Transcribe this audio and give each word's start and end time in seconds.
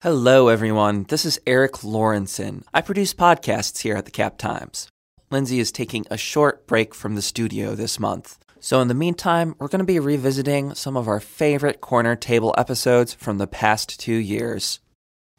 Hello, 0.00 0.46
everyone. 0.46 1.06
This 1.08 1.24
is 1.24 1.40
Eric 1.44 1.72
Lawrenson. 1.82 2.62
I 2.72 2.82
produce 2.82 3.12
podcasts 3.12 3.80
here 3.80 3.96
at 3.96 4.04
the 4.04 4.12
Cap 4.12 4.38
Times. 4.38 4.86
Lindsay 5.28 5.58
is 5.58 5.72
taking 5.72 6.06
a 6.08 6.16
short 6.16 6.68
break 6.68 6.94
from 6.94 7.16
the 7.16 7.20
studio 7.20 7.74
this 7.74 7.98
month. 7.98 8.38
So, 8.60 8.80
in 8.80 8.86
the 8.86 8.94
meantime, 8.94 9.56
we're 9.58 9.66
going 9.66 9.80
to 9.80 9.84
be 9.84 9.98
revisiting 9.98 10.72
some 10.76 10.96
of 10.96 11.08
our 11.08 11.18
favorite 11.18 11.80
corner 11.80 12.14
table 12.14 12.54
episodes 12.56 13.14
from 13.14 13.38
the 13.38 13.48
past 13.48 13.98
two 13.98 14.14
years. 14.14 14.78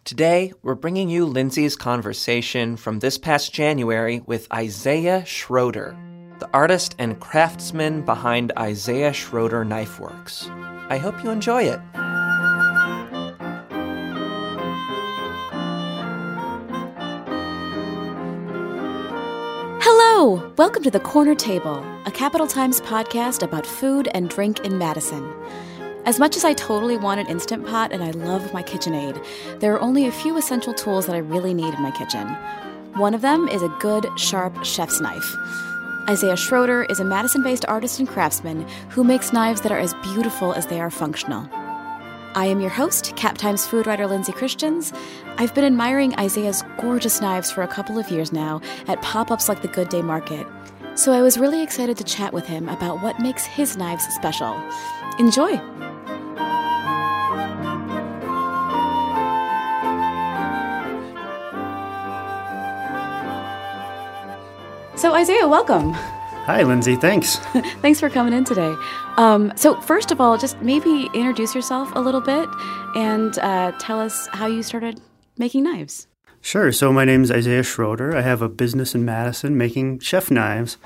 Today, 0.04 0.52
we're 0.62 0.76
bringing 0.76 1.10
you 1.10 1.24
Lindsay's 1.24 1.78
conversation 1.78 2.76
from 2.76 3.00
this 3.00 3.18
past 3.18 3.54
January 3.54 4.24
with 4.26 4.52
Isaiah 4.52 5.24
Schroeder, 5.26 5.98
the 6.40 6.50
artist 6.54 6.98
and 7.00 7.18
craftsman 7.22 8.04
behind 8.04 8.52
Isaiah 8.60 9.14
Schroeder 9.14 9.64
Knife 9.64 10.02
Works. 10.02 10.50
I 10.90 10.98
hope 10.98 11.24
you 11.24 11.30
enjoy 11.30 11.64
it. 11.64 11.80
Hello! 20.20 20.52
Welcome 20.58 20.84
to 20.84 20.92
The 20.92 21.00
Corner 21.00 21.34
Table, 21.34 21.82
a 22.06 22.12
Capital 22.12 22.46
Times 22.46 22.82
podcast 22.82 23.42
about 23.42 23.66
food 23.66 24.10
and 24.14 24.30
drink 24.30 24.60
in 24.66 24.78
Madison. 24.78 25.34
As 26.04 26.20
much 26.20 26.36
as 26.36 26.44
I 26.44 26.52
totally 26.52 26.98
want 26.98 27.22
an 27.22 27.28
Instant 27.28 27.66
Pot 27.66 27.94
and 27.94 28.04
I 28.04 28.12
love 28.12 28.52
my 28.52 28.62
KitchenAid, 28.62 29.26
there 29.62 29.74
are 29.74 29.80
only 29.80 30.08
a 30.08 30.12
few 30.12 30.36
essential 30.36 30.74
tools 30.74 31.06
that 31.06 31.16
I 31.16 31.20
really 31.20 31.54
need 31.54 31.74
in 31.74 31.82
my 31.82 31.92
kitchen. 31.92 32.28
One 32.96 33.14
of 33.14 33.22
them 33.22 33.48
is 33.48 33.64
a 33.64 33.74
good, 33.80 34.08
sharp 34.20 34.62
chef's 34.66 35.00
knife. 35.00 35.38
Isaiah 36.10 36.36
Schroeder 36.36 36.84
is 36.90 37.00
a 37.00 37.06
Madison 37.06 37.42
based 37.42 37.64
artist 37.70 37.98
and 38.00 38.08
craftsman 38.10 38.68
who 38.90 39.06
makes 39.06 39.32
knives 39.32 39.62
that 39.62 39.72
are 39.72 39.80
as 39.80 39.94
beautiful 40.04 40.52
as 40.52 40.66
they 40.66 40.82
are 40.82 40.92
functional. 40.92 41.50
I 42.36 42.46
am 42.46 42.62
your 42.62 42.70
host, 42.70 43.16
Cap 43.16 43.40
Times 43.40 43.66
food 43.66 43.88
writer 43.88 44.06
Lindsay 44.06 44.32
Christians. 44.32 44.94
I've 45.38 45.56
been 45.56 45.66
admiring 45.66 46.14
Isaiah's 46.20 46.64
gorgeous 46.78 47.22
knives 47.22 47.50
for 47.50 47.64
a 47.64 47.68
couple 47.68 47.98
of 47.98 48.12
years 48.12 48.32
now 48.32 48.62
at 48.88 49.02
pop 49.02 49.32
ups 49.32 49.50
like 49.50 49.64
the 49.64 49.68
Good 49.68 49.90
Day 49.90 50.04
Market. 50.04 50.46
So 50.94 51.12
I 51.12 51.22
was 51.24 51.40
really 51.40 51.64
excited 51.64 51.98
to 51.98 52.04
chat 52.04 52.32
with 52.32 52.46
him 52.46 52.70
about 52.70 53.02
what 53.02 53.20
makes 53.20 53.46
his 53.46 53.78
knives 53.78 54.06
special. 54.14 54.54
Enjoy! 55.18 55.58
So, 64.96 65.14
Isaiah, 65.14 65.48
welcome. 65.48 65.96
Hi, 66.50 66.64
Lindsay. 66.64 66.96
Thanks. 66.96 67.36
Thanks 67.84 68.00
for 68.00 68.10
coming 68.10 68.34
in 68.34 68.44
today. 68.44 68.76
Um, 69.18 69.54
so, 69.56 69.80
first 69.82 70.10
of 70.10 70.20
all, 70.20 70.36
just 70.36 70.60
maybe 70.64 71.08
introduce 71.14 71.54
yourself 71.54 71.92
a 71.94 72.00
little 72.00 72.22
bit 72.22 72.50
and 72.96 73.38
uh, 73.38 73.72
tell 73.78 74.00
us 74.00 74.28
how 74.32 74.48
you 74.48 74.64
started 74.64 75.00
making 75.38 75.66
knives. 75.66 76.08
Sure. 76.42 76.72
So, 76.72 76.92
my 76.92 77.06
name 77.06 77.22
is 77.22 77.32
Isaiah 77.32 77.62
Schroeder. 77.62 78.18
I 78.18 78.22
have 78.22 78.42
a 78.42 78.50
business 78.50 78.96
in 78.96 79.06
Madison 79.06 79.60
making 79.60 80.00
chef 80.00 80.32
knives. 80.32 80.78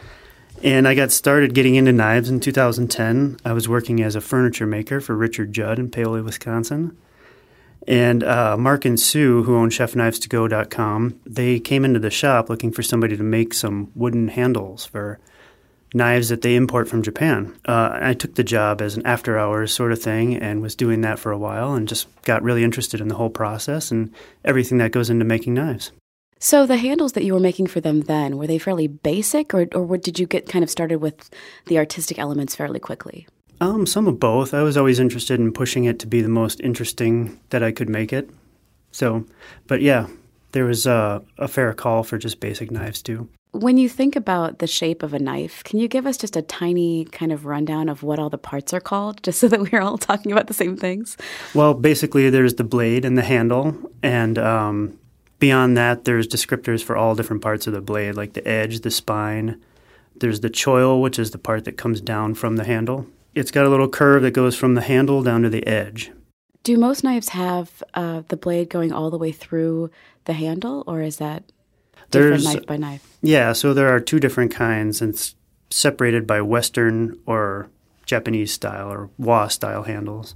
And 0.62 0.86
I 0.86 0.96
got 0.96 1.14
started 1.14 1.54
getting 1.54 1.76
into 1.76 1.94
knives 1.94 2.30
in 2.30 2.42
2010. 2.42 3.38
I 3.46 3.54
was 3.54 3.70
working 3.70 4.04
as 4.04 4.18
a 4.18 4.22
furniture 4.22 4.68
maker 4.68 5.00
for 5.00 5.16
Richard 5.16 5.54
Judd 5.54 5.80
in 5.80 5.90
Paoli, 5.90 6.22
Wisconsin. 6.22 6.98
And 7.88 8.22
uh, 8.22 8.58
Mark 8.58 8.84
and 8.84 9.00
Sue, 9.00 9.44
who 9.44 9.56
own 9.56 9.70
ChefKnivesToGo.com, 9.70 11.22
they 11.26 11.62
came 11.62 11.86
into 11.86 12.00
the 12.00 12.12
shop 12.12 12.50
looking 12.50 12.74
for 12.74 12.84
somebody 12.84 13.16
to 13.16 13.24
make 13.24 13.54
some 13.54 13.92
wooden 13.96 14.28
handles 14.28 14.86
for 14.86 15.22
knives 15.94 16.30
that 16.30 16.42
they 16.42 16.56
import 16.56 16.88
from 16.88 17.04
Japan. 17.04 17.56
Uh, 17.66 17.92
I 17.94 18.14
took 18.14 18.36
the 18.36 18.44
job 18.44 18.82
as 18.82 18.96
an 18.96 19.06
after 19.06 19.38
hours 19.38 19.72
sort 19.72 19.92
of 19.92 20.02
thing 20.02 20.36
and 20.36 20.62
was 20.62 20.76
doing 20.76 21.02
that 21.02 21.20
for 21.20 21.32
a 21.32 21.38
while 21.38 21.74
and 21.74 21.88
just 21.88 22.08
got 22.24 22.44
really 22.44 22.64
interested 22.64 23.00
in 23.00 23.08
the 23.08 23.16
whole 23.16 23.30
process 23.30 23.92
and 23.92 24.12
everything 24.44 24.80
that 24.80 24.92
goes 24.92 25.10
into 25.10 25.26
making 25.26 25.54
knives. 25.54 25.92
So, 26.40 26.66
the 26.66 26.76
handles 26.76 27.14
that 27.14 27.24
you 27.24 27.34
were 27.34 27.40
making 27.40 27.68
for 27.68 27.80
them 27.80 28.02
then, 28.02 28.38
were 28.38 28.48
they 28.48 28.58
fairly 28.58 28.88
basic 28.88 29.54
or, 29.54 29.66
or 29.74 29.98
did 29.98 30.20
you 30.20 30.28
get 30.28 30.50
kind 30.50 30.62
of 30.62 30.70
started 30.70 30.98
with 30.98 31.30
the 31.68 31.78
artistic 31.78 32.20
elements 32.20 32.54
fairly 32.54 32.82
quickly? 32.82 33.28
Um, 33.62 33.86
some 33.86 34.08
of 34.08 34.20
both. 34.20 34.54
I 34.54 34.62
was 34.62 34.76
always 34.76 35.00
interested 35.00 35.40
in 35.40 35.54
pushing 35.54 35.86
it 35.86 36.00
to 36.00 36.08
be 36.08 36.22
the 36.22 36.28
most 36.28 36.60
interesting 36.60 37.40
that 37.52 37.64
I 37.64 37.72
could 37.72 37.88
make 37.88 38.12
it. 38.12 38.30
So, 38.92 39.26
but 39.68 39.82
yeah, 39.82 40.08
there 40.52 40.66
was 40.66 40.86
uh, 40.86 41.22
a 41.38 41.48
fair 41.48 41.74
call 41.74 42.04
for 42.04 42.18
just 42.18 42.40
basic 42.40 42.72
knives 42.72 43.02
too. 43.02 43.30
When 43.54 43.78
you 43.78 43.88
think 43.88 44.16
about 44.16 44.58
the 44.58 44.66
shape 44.66 45.04
of 45.04 45.14
a 45.14 45.20
knife, 45.20 45.64
can 45.64 45.78
you 45.78 45.88
give 45.88 46.08
us 46.08 46.18
just 46.18 46.36
a 46.36 46.42
tiny 46.42 47.06
kind 47.06 47.32
of 47.32 47.46
rundown 47.46 47.88
of 47.88 48.02
what 48.02 48.18
all 48.18 48.32
the 48.32 48.38
parts 48.40 48.74
are 48.74 48.80
called, 48.80 49.22
just 49.22 49.38
so 49.38 49.48
that 49.48 49.72
we're 49.72 49.80
all 49.80 50.00
talking 50.00 50.32
about 50.32 50.48
the 50.48 50.56
same 50.56 50.76
things? 50.76 51.18
Well, 51.54 51.76
basically, 51.76 52.32
there's 52.32 52.56
the 52.56 52.64
blade 52.64 53.06
and 53.06 53.16
the 53.16 53.22
handle, 53.22 53.78
and 54.02 54.40
um, 54.40 54.98
beyond 55.38 55.78
that, 55.78 56.06
there's 56.06 56.28
descriptors 56.28 56.84
for 56.84 56.98
all 56.98 57.14
different 57.14 57.44
parts 57.44 57.68
of 57.68 57.74
the 57.74 57.82
blade, 57.82 58.16
like 58.16 58.34
the 58.34 58.46
edge, 58.48 58.80
the 58.80 58.90
spine. 58.90 59.62
There's 60.16 60.40
the 60.40 60.50
choil, 60.50 61.00
which 61.00 61.20
is 61.20 61.30
the 61.30 61.38
part 61.38 61.66
that 61.66 61.78
comes 61.78 62.02
down 62.02 62.34
from 62.34 62.56
the 62.56 62.64
handle. 62.64 63.06
It's 63.36 63.52
got 63.52 63.68
a 63.68 63.70
little 63.70 63.88
curve 63.88 64.24
that 64.24 64.32
goes 64.32 64.56
from 64.56 64.74
the 64.74 64.82
handle 64.82 65.22
down 65.22 65.44
to 65.44 65.50
the 65.50 65.66
edge. 65.68 66.12
Do 66.64 66.76
most 66.80 67.04
knives 67.04 67.30
have 67.30 67.84
uh, 67.94 68.24
the 68.30 68.38
blade 68.38 68.72
going 68.72 68.92
all 68.92 69.12
the 69.12 69.18
way 69.20 69.32
through 69.32 69.92
the 70.26 70.34
handle, 70.34 70.84
or 70.88 71.04
is 71.04 71.18
that 71.18 71.44
There's, 72.14 72.46
knife 72.46 72.66
by 72.66 72.78
knife? 72.78 73.18
Yeah, 73.22 73.54
so 73.54 73.74
there 73.74 73.90
are 73.90 74.00
two 74.00 74.20
different 74.20 74.52
kinds, 74.52 75.02
and 75.02 75.14
it's 75.14 75.36
separated 75.70 76.26
by 76.28 76.42
Western 76.42 77.20
or 77.26 77.70
Japanese 78.06 78.52
style 78.52 78.92
or 78.92 79.10
Wa 79.18 79.48
style 79.48 79.84
handles. 79.84 80.36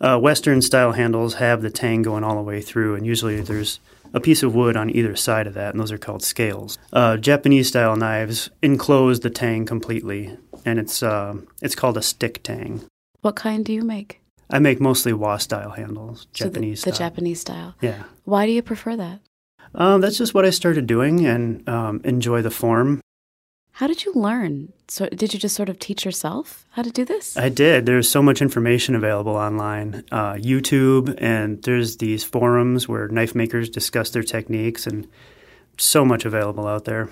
Uh, 0.00 0.18
Western 0.18 0.60
style 0.60 0.92
handles 0.92 1.34
have 1.34 1.62
the 1.62 1.70
tang 1.70 2.02
going 2.02 2.22
all 2.24 2.36
the 2.36 2.42
way 2.42 2.60
through, 2.60 2.94
and 2.94 3.06
usually 3.06 3.40
there's 3.40 3.80
a 4.12 4.20
piece 4.20 4.42
of 4.42 4.54
wood 4.54 4.76
on 4.76 4.90
either 4.90 5.16
side 5.16 5.46
of 5.46 5.54
that, 5.54 5.72
and 5.72 5.80
those 5.80 5.92
are 5.92 5.98
called 5.98 6.22
scales. 6.22 6.78
Uh, 6.92 7.16
Japanese 7.16 7.68
style 7.68 7.96
knives 7.96 8.50
enclose 8.62 9.20
the 9.20 9.30
tang 9.30 9.64
completely, 9.64 10.36
and 10.64 10.78
it's 10.78 11.02
uh, 11.02 11.36
it's 11.62 11.74
called 11.74 11.96
a 11.96 12.02
stick 12.02 12.42
tang. 12.42 12.84
What 13.22 13.36
kind 13.36 13.64
do 13.64 13.72
you 13.72 13.82
make? 13.82 14.20
I 14.50 14.58
make 14.58 14.80
mostly 14.80 15.12
Wa 15.12 15.38
style 15.38 15.70
handles, 15.70 16.28
so 16.32 16.44
Japanese 16.44 16.82
the, 16.82 16.90
the 16.90 16.96
style. 16.96 17.08
Japanese 17.08 17.40
style. 17.40 17.74
Yeah. 17.80 18.04
Why 18.24 18.46
do 18.46 18.52
you 18.52 18.62
prefer 18.62 18.96
that? 18.96 19.20
Um, 19.76 20.00
that's 20.00 20.18
just 20.18 20.34
what 20.34 20.44
I 20.44 20.50
started 20.50 20.86
doing 20.86 21.26
and 21.26 21.68
um, 21.68 22.00
enjoy 22.02 22.42
the 22.42 22.50
form. 22.50 23.00
How 23.72 23.86
did 23.86 24.06
you 24.06 24.12
learn? 24.14 24.72
So, 24.88 25.06
did 25.10 25.34
you 25.34 25.38
just 25.38 25.54
sort 25.54 25.68
of 25.68 25.78
teach 25.78 26.06
yourself 26.06 26.64
how 26.70 26.80
to 26.80 26.90
do 26.90 27.04
this? 27.04 27.36
I 27.36 27.50
did. 27.50 27.84
There's 27.84 28.08
so 28.08 28.22
much 28.22 28.40
information 28.40 28.94
available 28.94 29.36
online, 29.36 30.02
uh, 30.10 30.34
YouTube, 30.34 31.14
and 31.18 31.62
there's 31.62 31.98
these 31.98 32.24
forums 32.24 32.88
where 32.88 33.08
knife 33.08 33.34
makers 33.34 33.68
discuss 33.68 34.10
their 34.10 34.22
techniques, 34.22 34.86
and 34.86 35.06
so 35.76 36.06
much 36.06 36.24
available 36.24 36.66
out 36.66 36.86
there. 36.86 37.10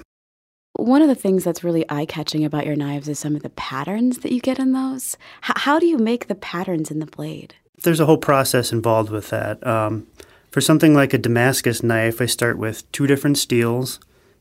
One 0.76 1.02
of 1.02 1.08
the 1.08 1.14
things 1.14 1.44
that's 1.44 1.62
really 1.62 1.84
eye 1.90 2.06
catching 2.06 2.46
about 2.46 2.64
your 2.64 2.76
knives 2.76 3.10
is 3.10 3.18
some 3.18 3.36
of 3.36 3.42
the 3.42 3.50
patterns 3.50 4.20
that 4.20 4.32
you 4.32 4.40
get 4.40 4.58
in 4.58 4.72
those. 4.72 5.18
H- 5.44 5.56
how 5.56 5.78
do 5.78 5.84
you 5.84 5.98
make 5.98 6.28
the 6.28 6.34
patterns 6.34 6.90
in 6.90 6.98
the 6.98 7.06
blade? 7.06 7.54
There's 7.82 8.00
a 8.00 8.06
whole 8.06 8.16
process 8.16 8.72
involved 8.72 9.10
with 9.10 9.28
that. 9.28 9.64
Um, 9.66 10.06
for 10.54 10.60
something 10.60 10.94
like 10.94 11.12
a 11.12 11.18
Damascus 11.18 11.82
knife, 11.82 12.20
I 12.20 12.26
start 12.26 12.58
with 12.58 12.88
two 12.92 13.08
different 13.08 13.38
steels 13.38 13.98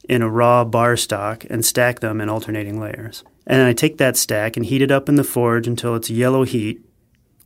in 0.07 0.21
a 0.21 0.29
raw 0.29 0.63
bar 0.63 0.95
stock 0.95 1.43
and 1.49 1.65
stack 1.65 2.01
them 2.01 2.21
in 2.21 2.29
alternating 2.29 2.79
layers. 2.79 3.23
And 3.47 3.59
then 3.59 3.65
I 3.65 3.73
take 3.73 3.97
that 3.97 4.15
stack 4.15 4.55
and 4.55 4.63
heat 4.63 4.83
it 4.83 4.91
up 4.91 5.09
in 5.09 5.15
the 5.15 5.23
forge 5.23 5.65
until 5.65 5.95
it's 5.95 6.11
yellow 6.11 6.43
heat. 6.43 6.81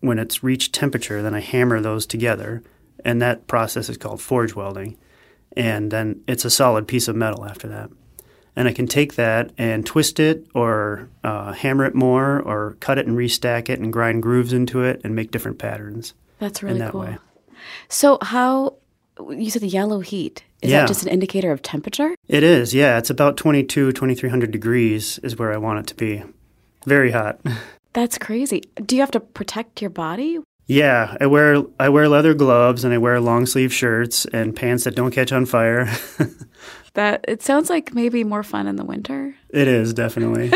When 0.02 0.20
it's 0.20 0.44
reached 0.44 0.76
temperature, 0.76 1.22
then 1.22 1.34
I 1.34 1.40
hammer 1.40 1.80
those 1.80 2.06
together, 2.06 2.62
and 3.06 3.22
that 3.22 3.48
process 3.48 3.88
is 3.88 3.96
called 3.96 4.20
forge 4.20 4.54
welding. 4.54 4.98
And 5.56 5.90
then 5.90 6.20
it's 6.28 6.44
a 6.44 6.50
solid 6.50 6.90
piece 6.90 7.08
of 7.08 7.16
metal 7.16 7.46
after 7.46 7.70
that 7.70 7.90
and 8.58 8.68
I 8.68 8.74
can 8.74 8.88
take 8.88 9.16
that 9.16 9.52
and 9.60 9.86
twist 9.86 10.20
it 10.20 10.46
or 10.56 11.10
uh, 11.24 11.54
hammer 11.54 11.86
it 11.86 11.94
more 11.94 12.42
or 12.42 12.76
cut 12.80 12.98
it 12.98 13.06
and 13.06 13.16
restack 13.16 13.70
it 13.70 13.80
and 13.80 13.94
grind 13.94 14.24
grooves 14.24 14.52
into 14.52 14.82
it 14.82 15.00
and 15.04 15.16
make 15.16 15.30
different 15.30 15.60
patterns. 15.60 16.16
That's 16.40 16.64
really 16.64 16.80
that 16.80 16.92
cool. 16.92 17.02
Way. 17.02 17.18
So 17.90 18.18
how 18.22 18.76
you 19.30 19.50
said 19.50 19.62
the 19.62 19.68
yellow 19.68 20.00
heat 20.00 20.44
is 20.62 20.72
yeah. 20.72 20.82
that 20.82 20.88
just 20.88 21.04
an 21.04 21.10
indicator 21.10 21.52
of 21.52 21.62
temperature? 21.62 22.16
It 22.28 22.44
is. 22.44 22.74
Yeah, 22.74 22.98
it's 22.98 23.10
about 23.10 23.38
22 23.38 23.92
2300 23.92 24.52
degrees 24.52 25.20
is 25.20 25.38
where 25.38 25.54
I 25.54 25.58
want 25.58 25.80
it 25.80 25.88
to 25.88 25.96
be. 25.96 26.24
Very 26.86 27.12
hot. 27.12 27.40
That's 27.94 28.18
crazy. 28.18 28.62
Do 28.86 28.96
you 28.96 29.02
have 29.02 29.12
to 29.12 29.20
protect 29.20 29.82
your 29.82 29.90
body? 29.90 30.40
Yeah, 30.68 31.16
I 31.22 31.28
wear 31.28 31.64
I 31.80 31.90
wear 31.90 32.10
leather 32.10 32.34
gloves 32.34 32.84
and 32.84 32.94
I 32.94 32.98
wear 32.98 33.20
long 33.22 33.46
sleeve 33.46 33.74
shirts 33.74 34.26
and 34.26 34.56
pants 34.56 34.84
that 34.84 34.96
don't 34.96 35.12
catch 35.12 35.32
on 35.32 35.46
fire. 35.46 35.90
that 36.94 37.24
it 37.28 37.42
sounds 37.42 37.70
like 37.70 37.94
maybe 37.94 38.24
more 38.26 38.44
fun 38.44 38.68
in 38.68 38.76
the 38.76 38.84
winter. 38.84 39.36
It 39.50 39.68
is 39.70 39.94
definitely. 39.94 40.52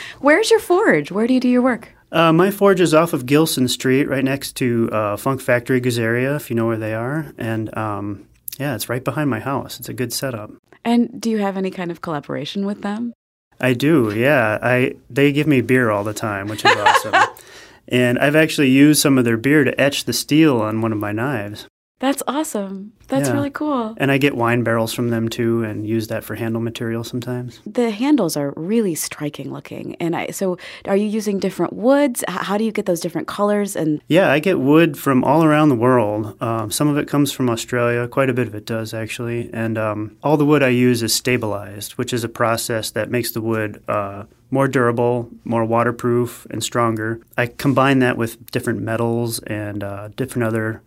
Where's 0.20 0.50
your 0.50 0.60
forge? 0.60 1.10
Where 1.10 1.26
do 1.26 1.34
you 1.34 1.40
do 1.40 1.48
your 1.48 1.62
work? 1.62 1.92
Uh, 2.10 2.32
my 2.32 2.50
forge 2.50 2.80
is 2.80 2.94
off 2.94 3.12
of 3.12 3.26
Gilson 3.26 3.68
Street, 3.68 4.08
right 4.08 4.24
next 4.24 4.56
to 4.56 4.88
uh, 4.90 5.16
Funk 5.16 5.40
Factory 5.40 5.80
Geuzeria, 5.80 6.36
if 6.36 6.48
you 6.48 6.56
know 6.56 6.66
where 6.66 6.78
they 6.78 6.94
are, 6.94 7.32
and 7.36 7.76
um, 7.76 8.26
yeah, 8.58 8.74
it's 8.74 8.88
right 8.88 9.04
behind 9.04 9.28
my 9.28 9.40
house. 9.40 9.78
It's 9.78 9.88
a 9.88 9.94
good 9.94 10.12
setup. 10.12 10.50
And 10.84 11.20
do 11.20 11.30
you 11.30 11.38
have 11.38 11.56
any 11.56 11.70
kind 11.70 11.90
of 11.90 12.00
collaboration 12.00 12.64
with 12.64 12.82
them? 12.82 13.12
I 13.60 13.74
do. 13.74 14.14
Yeah, 14.14 14.58
I 14.62 14.94
they 15.10 15.32
give 15.32 15.46
me 15.46 15.60
beer 15.60 15.90
all 15.90 16.04
the 16.04 16.14
time, 16.14 16.48
which 16.48 16.64
is 16.64 16.76
awesome. 16.76 17.14
And 17.90 18.18
I've 18.18 18.36
actually 18.36 18.68
used 18.68 19.00
some 19.00 19.16
of 19.16 19.24
their 19.24 19.38
beer 19.38 19.64
to 19.64 19.80
etch 19.80 20.04
the 20.04 20.12
steel 20.12 20.60
on 20.60 20.82
one 20.82 20.92
of 20.92 20.98
my 20.98 21.10
knives. 21.10 21.66
That's 22.00 22.22
awesome. 22.28 22.92
That's 23.08 23.28
Yeah. 23.28 23.34
really 23.34 23.50
cool. 23.50 23.94
And 23.96 24.12
I 24.12 24.18
get 24.18 24.36
wine 24.36 24.62
barrels 24.62 24.92
from 24.92 25.08
them 25.08 25.28
too 25.28 25.64
and 25.64 25.86
use 25.86 26.06
that 26.08 26.22
for 26.22 26.36
handle 26.36 26.60
material 26.60 27.02
sometimes. 27.02 27.60
The 27.66 27.90
handles 27.90 28.36
are 28.36 28.52
really 28.56 28.94
striking 28.94 29.50
looking. 29.52 29.96
And 29.98 30.14
I 30.14 30.28
so 30.28 30.58
are 30.86 30.96
you 30.96 31.06
using 31.06 31.38
different 31.40 31.72
woods? 31.72 32.22
How 32.28 32.56
do 32.56 32.64
you 32.64 32.70
get 32.70 32.86
those 32.86 33.00
different 33.00 33.26
colors 33.26 33.74
and 33.74 34.00
Yeah, 34.08 34.30
I 34.30 34.38
get 34.38 34.60
wood 34.60 34.96
from 34.96 35.24
all 35.24 35.42
around 35.42 35.70
the 35.70 35.74
world. 35.74 36.40
Um, 36.40 36.70
some 36.70 36.86
of 36.88 36.96
it 36.98 37.08
comes 37.08 37.32
from 37.32 37.50
Australia, 37.50 38.06
quite 38.06 38.30
a 38.30 38.34
bit 38.34 38.46
of 38.46 38.54
it 38.54 38.66
does 38.66 38.94
actually. 38.94 39.50
And 39.52 39.76
um, 39.76 40.16
all 40.22 40.36
the 40.36 40.46
wood 40.46 40.62
I 40.62 40.68
use 40.68 41.02
is 41.02 41.12
stabilized, 41.12 41.92
which 41.92 42.12
is 42.12 42.22
a 42.22 42.28
process 42.28 42.90
that 42.92 43.10
makes 43.10 43.32
the 43.32 43.40
wood 43.40 43.82
uh, 43.88 44.24
more 44.50 44.68
durable, 44.68 45.30
more 45.44 45.64
waterproof, 45.64 46.46
and 46.50 46.62
stronger. 46.62 47.20
I 47.36 47.46
combine 47.46 47.98
that 48.00 48.16
with 48.16 48.50
different 48.50 48.80
metals 48.80 49.40
and 49.40 49.82
uh, 49.82 50.08
different 50.16 50.46
other 50.46 50.80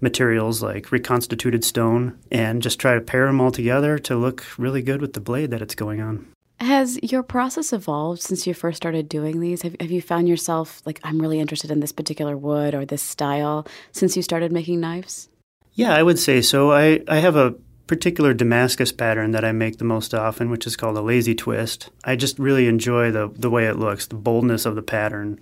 materials 0.00 0.62
like 0.62 0.92
reconstituted 0.92 1.64
stone 1.64 2.18
and 2.30 2.62
just 2.62 2.78
try 2.78 2.94
to 2.94 3.00
pair 3.00 3.26
them 3.26 3.40
all 3.40 3.50
together 3.50 3.98
to 3.98 4.16
look 4.16 4.44
really 4.58 4.82
good 4.82 5.00
with 5.00 5.12
the 5.12 5.20
blade 5.20 5.50
that 5.50 5.62
it's 5.62 5.74
going 5.74 6.00
on. 6.00 6.26
Has 6.60 6.98
your 7.02 7.22
process 7.22 7.72
evolved 7.72 8.22
since 8.22 8.46
you 8.46 8.54
first 8.54 8.76
started 8.76 9.08
doing 9.08 9.40
these? 9.40 9.62
Have, 9.62 9.76
have 9.80 9.90
you 9.90 10.00
found 10.00 10.28
yourself 10.28 10.82
like, 10.86 11.00
I'm 11.02 11.20
really 11.20 11.40
interested 11.40 11.70
in 11.70 11.80
this 11.80 11.92
particular 11.92 12.36
wood 12.36 12.74
or 12.74 12.84
this 12.84 13.02
style 13.02 13.66
since 13.92 14.16
you 14.16 14.22
started 14.22 14.52
making 14.52 14.80
knives? 14.80 15.28
Yeah, 15.72 15.94
I 15.94 16.02
would 16.02 16.18
say 16.18 16.40
so. 16.40 16.70
I, 16.70 17.00
I 17.08 17.16
have 17.16 17.34
a 17.34 17.54
particular 17.86 18.32
Damascus 18.32 18.92
pattern 18.92 19.32
that 19.32 19.44
I 19.44 19.52
make 19.52 19.78
the 19.78 19.84
most 19.84 20.14
often, 20.14 20.48
which 20.48 20.66
is 20.66 20.76
called 20.76 20.96
a 20.96 21.02
lazy 21.02 21.34
twist. 21.34 21.90
I 22.04 22.16
just 22.16 22.38
really 22.38 22.68
enjoy 22.68 23.10
the, 23.10 23.30
the 23.34 23.50
way 23.50 23.66
it 23.66 23.78
looks, 23.78 24.06
the 24.06 24.14
boldness 24.14 24.64
of 24.64 24.76
the 24.76 24.82
pattern. 24.82 25.40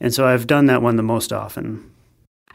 And 0.00 0.14
so 0.14 0.26
I've 0.26 0.46
done 0.46 0.66
that 0.66 0.82
one 0.82 0.96
the 0.96 1.02
most 1.02 1.32
often. 1.32 1.90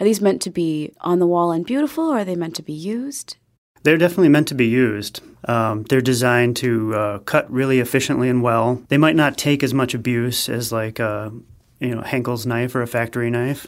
Are 0.01 0.03
these 0.03 0.19
meant 0.19 0.42
to 0.42 0.50
be 0.50 0.94
on 1.01 1.19
the 1.19 1.27
wall 1.27 1.51
and 1.51 1.63
beautiful 1.63 2.06
or 2.06 2.18
are 2.18 2.25
they 2.25 2.36
meant 2.36 2.56
to 2.56 2.63
be 2.63 2.74
used? 2.74 3.38
They're 3.83 4.00
definitely 4.00 4.30
meant 4.30 4.48
to 4.48 4.56
be 4.56 4.65
used. 4.65 5.21
Um, 5.45 5.83
they're 5.83 6.01
designed 6.01 6.57
to 6.57 6.95
uh, 6.95 7.19
cut 7.19 7.50
really 7.51 7.80
efficiently 7.80 8.27
and 8.27 8.42
well. 8.42 8.81
They 8.88 8.98
might 8.98 9.15
not 9.15 9.38
take 9.38 9.62
as 9.62 9.75
much 9.75 9.94
abuse 9.94 10.50
as 10.50 10.71
like 10.71 10.98
a 10.98 11.31
you 11.80 11.94
know 11.94 12.01
Henckels 12.01 12.48
knife 12.48 12.74
or 12.74 12.81
a 12.81 12.88
factory 12.88 13.30
knife, 13.30 13.68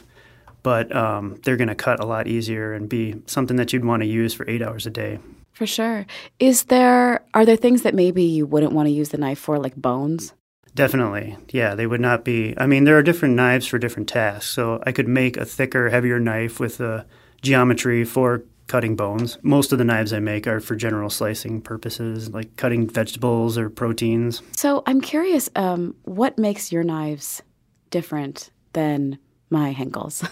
but 0.64 0.94
um, 0.94 1.38
they're 1.44 1.56
going 1.56 1.68
to 1.68 1.76
cut 1.76 2.00
a 2.00 2.06
lot 2.06 2.26
easier 2.26 2.72
and 2.72 2.88
be 2.88 3.22
something 3.26 3.56
that 3.56 3.72
you'd 3.72 3.84
want 3.84 4.02
to 4.02 4.08
use 4.08 4.34
for 4.34 4.48
eight 4.50 4.60
hours 4.60 4.86
a 4.86 4.90
day. 4.90 5.20
For 5.52 5.66
sure. 5.66 6.04
Is 6.40 6.64
there 6.64 7.24
are 7.32 7.46
there 7.46 7.54
things 7.54 7.82
that 7.82 7.94
maybe 7.94 8.24
you 8.24 8.44
wouldn't 8.44 8.72
want 8.72 8.88
to 8.88 8.92
use 8.92 9.10
the 9.10 9.18
knife 9.18 9.38
for 9.38 9.60
like 9.60 9.76
bones? 9.76 10.32
Definitely. 10.74 11.36
Yeah, 11.50 11.74
they 11.74 11.86
would 11.86 12.00
not 12.00 12.24
be. 12.24 12.54
I 12.58 12.66
mean, 12.66 12.84
there 12.84 12.98
are 12.98 13.02
different 13.02 13.36
knives 13.36 13.66
for 13.66 13.78
different 13.78 14.08
tasks. 14.08 14.50
So 14.50 14.82
I 14.84 14.92
could 14.92 15.08
make 15.08 15.36
a 15.36 15.44
thicker, 15.44 15.90
heavier 15.90 16.18
knife 16.18 16.58
with 16.58 16.80
a 16.80 17.06
geometry 17.42 18.04
for 18.04 18.42
cutting 18.66 18.96
bones. 18.96 19.38
Most 19.42 19.72
of 19.72 19.78
the 19.78 19.84
knives 19.84 20.12
I 20.12 20.20
make 20.20 20.46
are 20.46 20.58
for 20.58 20.74
general 20.74 21.10
slicing 21.10 21.60
purposes, 21.60 22.30
like 22.30 22.56
cutting 22.56 22.88
vegetables 22.88 23.58
or 23.58 23.68
proteins. 23.70 24.42
So 24.52 24.82
I'm 24.86 25.00
curious, 25.00 25.50
um, 25.54 25.94
what 26.04 26.38
makes 26.38 26.72
your 26.72 26.82
knives 26.82 27.42
different 27.90 28.50
than 28.72 29.18
my 29.54 29.72
Henckels? 29.72 30.22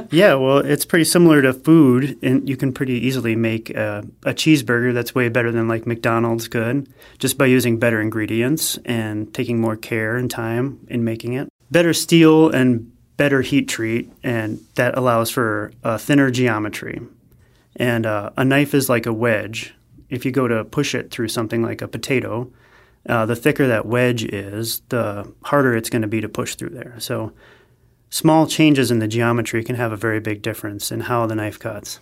Yeah, 0.10 0.34
well, 0.34 0.58
it's 0.58 0.86
pretty 0.86 1.04
similar 1.04 1.42
to 1.42 1.52
food, 1.52 2.18
and 2.22 2.48
you 2.48 2.56
can 2.56 2.72
pretty 2.72 2.94
easily 2.94 3.36
make 3.36 3.68
a, 3.68 4.06
a 4.24 4.32
cheeseburger 4.32 4.94
that's 4.94 5.14
way 5.14 5.28
better 5.28 5.52
than 5.52 5.68
like 5.68 5.86
McDonald's 5.86 6.48
could 6.48 6.88
just 7.18 7.36
by 7.36 7.44
using 7.44 7.78
better 7.78 8.00
ingredients 8.00 8.78
and 8.86 9.34
taking 9.34 9.60
more 9.60 9.76
care 9.76 10.16
and 10.16 10.30
time 10.30 10.80
in 10.88 11.04
making 11.04 11.34
it. 11.34 11.50
Better 11.70 11.92
steel 11.92 12.48
and 12.48 12.90
better 13.18 13.42
heat 13.42 13.68
treat, 13.68 14.10
and 14.22 14.60
that 14.76 14.96
allows 14.96 15.30
for 15.30 15.72
thinner 15.98 16.30
geometry. 16.30 17.02
And 17.76 18.06
uh, 18.06 18.30
a 18.38 18.44
knife 18.44 18.72
is 18.72 18.88
like 18.88 19.04
a 19.04 19.12
wedge. 19.12 19.74
If 20.08 20.24
you 20.24 20.30
go 20.30 20.48
to 20.48 20.64
push 20.64 20.94
it 20.94 21.10
through 21.10 21.28
something 21.28 21.62
like 21.62 21.82
a 21.82 21.88
potato, 21.88 22.50
uh, 23.06 23.26
the 23.26 23.36
thicker 23.36 23.66
that 23.66 23.84
wedge 23.84 24.24
is, 24.24 24.80
the 24.88 25.30
harder 25.44 25.76
it's 25.76 25.90
going 25.90 26.02
to 26.02 26.08
be 26.08 26.22
to 26.22 26.28
push 26.28 26.54
through 26.54 26.70
there. 26.70 26.94
So 26.98 27.32
small 28.10 28.46
changes 28.46 28.90
in 28.90 28.98
the 28.98 29.08
geometry 29.08 29.62
can 29.64 29.76
have 29.76 29.92
a 29.92 29.96
very 29.96 30.20
big 30.20 30.42
difference 30.42 30.90
in 30.90 31.00
how 31.00 31.26
the 31.26 31.34
knife 31.34 31.58
cuts. 31.58 32.00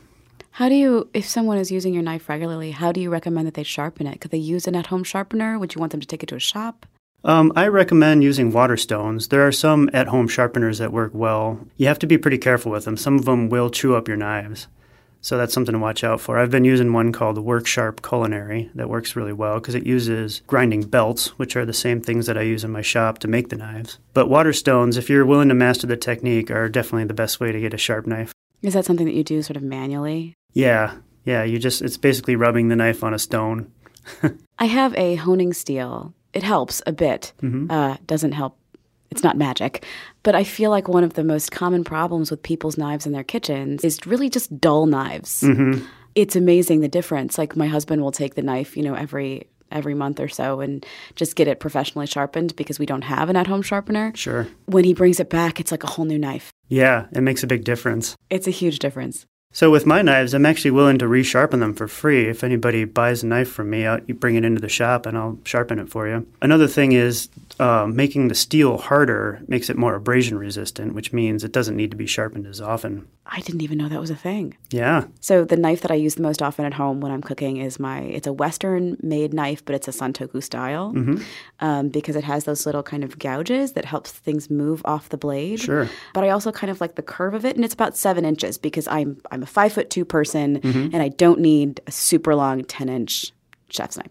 how 0.52 0.68
do 0.70 0.74
you, 0.74 1.08
if 1.12 1.26
someone 1.28 1.58
is 1.58 1.70
using 1.70 1.92
your 1.92 2.02
knife 2.02 2.28
regularly, 2.28 2.70
how 2.70 2.90
do 2.90 3.00
you 3.00 3.10
recommend 3.10 3.46
that 3.46 3.54
they 3.54 3.62
sharpen 3.62 4.06
it? 4.06 4.20
Could 4.20 4.30
they 4.30 4.38
use 4.38 4.66
an 4.66 4.74
at-home 4.74 5.04
sharpener? 5.04 5.58
Would 5.58 5.74
you 5.74 5.80
want 5.80 5.92
them 5.92 6.00
to 6.00 6.06
take 6.06 6.22
it 6.22 6.28
to 6.30 6.36
a 6.36 6.40
shop? 6.40 6.86
Um, 7.24 7.52
I 7.56 7.66
recommend 7.66 8.22
using 8.22 8.52
water 8.52 8.76
stones. 8.76 9.28
There 9.28 9.46
are 9.46 9.52
some 9.52 9.90
at 9.92 10.06
home 10.06 10.28
sharpeners 10.28 10.78
that 10.78 10.92
work 10.92 11.10
well. 11.12 11.60
You 11.76 11.88
have 11.88 11.98
to 11.98 12.06
be 12.06 12.16
pretty 12.18 12.38
careful 12.38 12.72
with 12.72 12.84
them. 12.84 12.96
Some 12.96 13.16
of 13.16 13.24
them 13.24 13.48
will 13.48 13.68
chew 13.68 13.96
up 13.96 14.08
your 14.08 14.16
knives. 14.16 14.68
So 15.26 15.37
that's 15.37 15.52
something 15.52 15.73
to 15.73 15.78
watch 15.81 16.05
out 16.05 16.20
for. 16.20 16.38
I've 16.38 16.52
been 16.52 16.64
using 16.64 16.93
one 16.93 17.11
called 17.11 17.37
Work 17.38 17.67
Sharp 17.67 18.00
Culinary 18.00 18.70
that 18.76 18.88
works 18.88 19.17
really 19.17 19.32
well 19.32 19.55
because 19.58 19.75
it 19.75 19.84
uses 19.84 20.40
grinding 20.46 20.82
belts, 20.82 21.37
which 21.37 21.56
are 21.56 21.67
the 21.67 21.73
same 21.73 22.00
things 22.00 22.26
that 22.26 22.38
I 22.38 22.43
use 22.43 22.62
in 22.62 22.70
my 22.70 22.81
shop 22.81 23.19
to 23.19 23.28
make 23.28 23.49
the 23.49 23.56
knives. 23.56 23.99
But 24.14 24.28
water 24.28 24.52
stones, 24.52 24.96
if 24.96 25.11
you're 25.11 25.26
willing 25.26 25.49
to 25.49 25.55
master 25.55 25.88
the 25.88 25.96
technique, 25.96 26.49
are 26.52 26.69
definitely 26.69 27.06
the 27.06 27.14
best 27.14 27.40
way 27.40 27.50
to 27.50 27.58
get 27.58 27.75
a 27.75 27.76
sharp 27.76 28.06
knife. 28.06 28.32
Is 28.62 28.75
that 28.75 28.84
something 28.84 29.06
that 29.06 29.17
you 29.17 29.25
do 29.25 29.43
sort 29.43 29.56
of 29.56 29.64
manually? 29.64 30.34
Yeah, 30.52 30.94
yeah, 31.25 31.43
you 31.43 31.58
just, 31.58 31.82
it's 31.82 31.96
basically 31.96 32.37
rubbing 32.37 32.69
the 32.69 32.76
knife 32.76 33.02
on 33.02 33.12
a 33.12 33.19
stone. 33.19 33.73
I 34.61 34.67
have 34.67 34.94
a 34.94 35.17
honing 35.17 35.52
steel. 35.52 36.14
It 36.34 36.44
helps 36.44 36.82
a 36.87 36.93
bit. 36.93 37.32
Mm-hmm. 37.43 37.69
Uh, 37.69 37.96
doesn't 38.06 38.31
help. 38.31 38.58
It's 39.16 39.24
not 39.24 39.38
magic. 39.38 39.82
But 40.24 40.34
I 40.34 40.44
feel 40.44 40.70
like 40.70 40.88
one 40.88 41.02
of 41.02 41.14
the 41.14 41.24
most 41.24 41.50
common 41.50 41.84
problems 41.84 42.30
with 42.30 42.42
people's 42.42 42.76
knives 42.76 43.06
in 43.06 43.12
their 43.12 43.24
kitchens 43.24 43.82
is 43.82 44.06
really 44.06 44.28
just 44.28 44.60
dull 44.60 44.84
knives. 44.84 45.40
Mm-hmm. 45.40 45.82
It's 46.14 46.36
amazing 46.36 46.80
the 46.80 46.88
difference. 46.88 47.38
Like 47.38 47.56
my 47.56 47.66
husband 47.66 48.02
will 48.02 48.12
take 48.12 48.34
the 48.34 48.42
knife, 48.42 48.76
you 48.76 48.82
know, 48.82 48.94
every 48.94 49.48
every 49.72 49.94
month 49.94 50.20
or 50.20 50.28
so 50.28 50.60
and 50.60 50.84
just 51.14 51.34
get 51.34 51.48
it 51.48 51.60
professionally 51.60 52.06
sharpened 52.06 52.54
because 52.56 52.78
we 52.78 52.84
don't 52.86 53.02
have 53.02 53.30
an 53.30 53.36
at-home 53.36 53.62
sharpener. 53.62 54.12
Sure. 54.14 54.46
When 54.66 54.84
he 54.84 54.92
brings 54.92 55.18
it 55.18 55.30
back, 55.30 55.60
it's 55.60 55.70
like 55.72 55.82
a 55.82 55.88
whole 55.88 56.04
new 56.04 56.18
knife. 56.18 56.52
Yeah, 56.68 57.06
it 57.12 57.22
makes 57.22 57.42
a 57.42 57.46
big 57.46 57.64
difference. 57.64 58.14
It's 58.28 58.46
a 58.46 58.52
huge 58.52 58.80
difference. 58.80 59.24
So 59.56 59.70
with 59.70 59.86
my 59.86 60.02
knives, 60.02 60.34
I'm 60.34 60.44
actually 60.44 60.72
willing 60.72 60.98
to 60.98 61.06
resharpen 61.06 61.60
them 61.60 61.72
for 61.72 61.88
free. 61.88 62.28
If 62.28 62.44
anybody 62.44 62.84
buys 62.84 63.22
a 63.22 63.26
knife 63.26 63.50
from 63.50 63.70
me, 63.70 63.86
I'll, 63.86 64.00
you 64.04 64.12
bring 64.12 64.34
it 64.34 64.44
into 64.44 64.60
the 64.60 64.68
shop 64.68 65.06
and 65.06 65.16
I'll 65.16 65.38
sharpen 65.44 65.78
it 65.78 65.88
for 65.88 66.06
you. 66.06 66.26
Another 66.42 66.68
thing 66.68 66.92
is 66.92 67.30
uh, 67.58 67.86
making 67.86 68.28
the 68.28 68.34
steel 68.34 68.76
harder 68.76 69.40
makes 69.48 69.70
it 69.70 69.78
more 69.78 69.94
abrasion 69.94 70.36
resistant, 70.36 70.92
which 70.92 71.14
means 71.14 71.42
it 71.42 71.52
doesn't 71.52 71.74
need 71.74 71.90
to 71.90 71.96
be 71.96 72.06
sharpened 72.06 72.46
as 72.46 72.60
often. 72.60 73.08
I 73.28 73.40
didn't 73.40 73.62
even 73.62 73.78
know 73.78 73.88
that 73.88 73.98
was 73.98 74.10
a 74.10 74.16
thing. 74.16 74.56
Yeah, 74.70 75.06
So 75.20 75.44
the 75.44 75.56
knife 75.56 75.80
that 75.80 75.90
I 75.90 75.94
use 75.94 76.14
the 76.14 76.22
most 76.22 76.42
often 76.42 76.64
at 76.64 76.74
home 76.74 77.00
when 77.00 77.10
I'm 77.10 77.22
cooking 77.22 77.56
is 77.56 77.80
my. 77.80 78.00
It's 78.00 78.26
a 78.26 78.32
Western 78.32 78.96
made 79.02 79.34
knife, 79.34 79.64
but 79.64 79.75
it's 79.75 79.88
a 79.88 79.90
santoku 79.90 80.42
style 80.42 80.94
um, 81.60 81.88
because 81.88 82.14
it 82.14 82.25
has 82.25 82.44
those 82.44 82.66
little 82.66 82.82
kind 82.82 83.02
of 83.02 83.18
gouges 83.18 83.72
that 83.72 83.84
helps 83.84 84.12
things 84.12 84.48
move 84.48 84.82
off 84.84 85.08
the 85.08 85.16
blade. 85.16 85.60
Sure. 85.60 85.88
But 86.14 86.25
I 86.25 86.30
also 86.30 86.52
kind 86.52 86.70
of 86.70 86.80
like 86.80 86.94
the 86.94 87.02
curve 87.02 87.34
of 87.34 87.44
it, 87.44 87.56
and 87.56 87.64
it's 87.64 87.75
about 87.75 87.96
seven 87.96 88.25
inches 88.25 88.58
because 88.58 88.86
I'm 88.86 89.20
I'm 89.30 89.42
a 89.46 89.48
five 89.48 89.72
foot 89.72 89.88
two 89.90 90.04
person 90.04 90.56
and 90.92 90.96
I 90.96 91.08
don't 91.08 91.40
need 91.40 91.80
a 91.86 91.92
super 91.92 92.34
long 92.34 92.64
ten 92.64 92.88
inch 92.88 93.32
chef's 93.70 93.96
knife. 93.96 94.10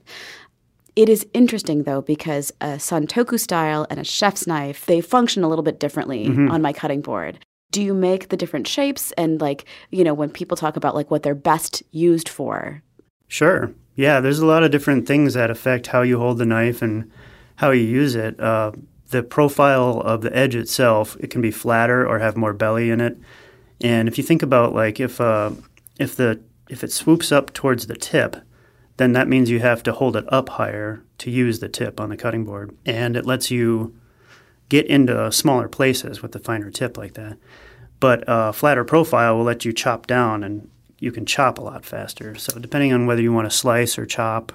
It 0.95 1.09
is 1.09 1.27
interesting 1.33 1.83
though 1.83 2.01
because 2.01 2.51
a 2.61 2.77
santoku 2.77 3.37
style 3.37 3.85
and 3.89 3.99
a 3.99 4.03
chef's 4.03 4.47
knife 4.47 4.85
they 4.85 5.01
function 5.01 5.43
a 5.43 5.49
little 5.49 5.63
bit 5.63 5.79
differently 5.79 6.27
on 6.27 6.61
my 6.61 6.73
cutting 6.73 7.01
board. 7.01 7.39
Do 7.71 7.81
you 7.81 7.93
make 7.93 8.29
the 8.29 8.37
different 8.37 8.67
shapes 8.67 9.11
and 9.17 9.41
like 9.41 9.65
you 9.91 10.03
know 10.03 10.13
when 10.13 10.29
people 10.29 10.55
talk 10.55 10.77
about 10.77 10.95
like 10.95 11.11
what 11.11 11.23
they're 11.23 11.35
best 11.35 11.83
used 11.91 12.29
for? 12.29 12.81
sure. 13.27 13.73
Yeah, 13.95 14.19
there's 14.19 14.39
a 14.39 14.45
lot 14.45 14.63
of 14.63 14.71
different 14.71 15.07
things 15.07 15.33
that 15.35 15.49
affect 15.49 15.87
how 15.87 16.01
you 16.01 16.19
hold 16.19 16.37
the 16.37 16.45
knife 16.45 16.81
and 16.81 17.09
how 17.55 17.71
you 17.71 17.83
use 17.83 18.13
it. 18.13 18.37
Uh, 18.39 18.73
the 19.09 19.23
profile 19.23 20.01
of 20.01 20.21
the 20.21 20.35
edge 20.35 20.55
itself, 20.55 21.15
it 21.19 21.29
can 21.29 21.41
be 21.41 21.51
flatter 21.51 22.05
or 22.05 22.19
have 22.19 22.35
more 22.35 22.53
belly 22.53 22.89
in 22.89 22.99
it. 22.99 23.17
And 23.81 24.07
if 24.07 24.17
you 24.17 24.23
think 24.23 24.41
about 24.41 24.73
like 24.73 24.99
if 24.99 25.19
uh, 25.19 25.51
if 25.99 26.15
the 26.15 26.41
if 26.69 26.83
it 26.83 26.91
swoops 26.91 27.31
up 27.31 27.53
towards 27.53 27.87
the 27.87 27.95
tip, 27.95 28.37
then 28.97 29.13
that 29.13 29.27
means 29.27 29.49
you 29.49 29.59
have 29.59 29.83
to 29.83 29.91
hold 29.91 30.15
it 30.15 30.31
up 30.31 30.49
higher 30.49 31.03
to 31.19 31.31
use 31.31 31.59
the 31.59 31.69
tip 31.69 31.99
on 31.99 32.09
the 32.09 32.17
cutting 32.17 32.45
board, 32.45 32.75
and 32.85 33.15
it 33.15 33.25
lets 33.25 33.51
you 33.51 33.95
get 34.69 34.85
into 34.87 35.31
smaller 35.31 35.67
places 35.67 36.21
with 36.21 36.31
the 36.31 36.39
finer 36.39 36.71
tip 36.71 36.97
like 36.97 37.13
that. 37.13 37.37
But 37.99 38.23
a 38.27 38.51
flatter 38.53 38.83
profile 38.83 39.37
will 39.37 39.43
let 39.43 39.65
you 39.65 39.73
chop 39.73 40.07
down, 40.07 40.43
and 40.43 40.69
you 40.99 41.11
can 41.11 41.25
chop 41.25 41.57
a 41.57 41.61
lot 41.61 41.85
faster. 41.85 42.35
So 42.35 42.59
depending 42.59 42.93
on 42.93 43.05
whether 43.05 43.21
you 43.21 43.33
want 43.33 43.49
to 43.49 43.55
slice 43.55 43.97
or 43.97 44.05
chop 44.05 44.51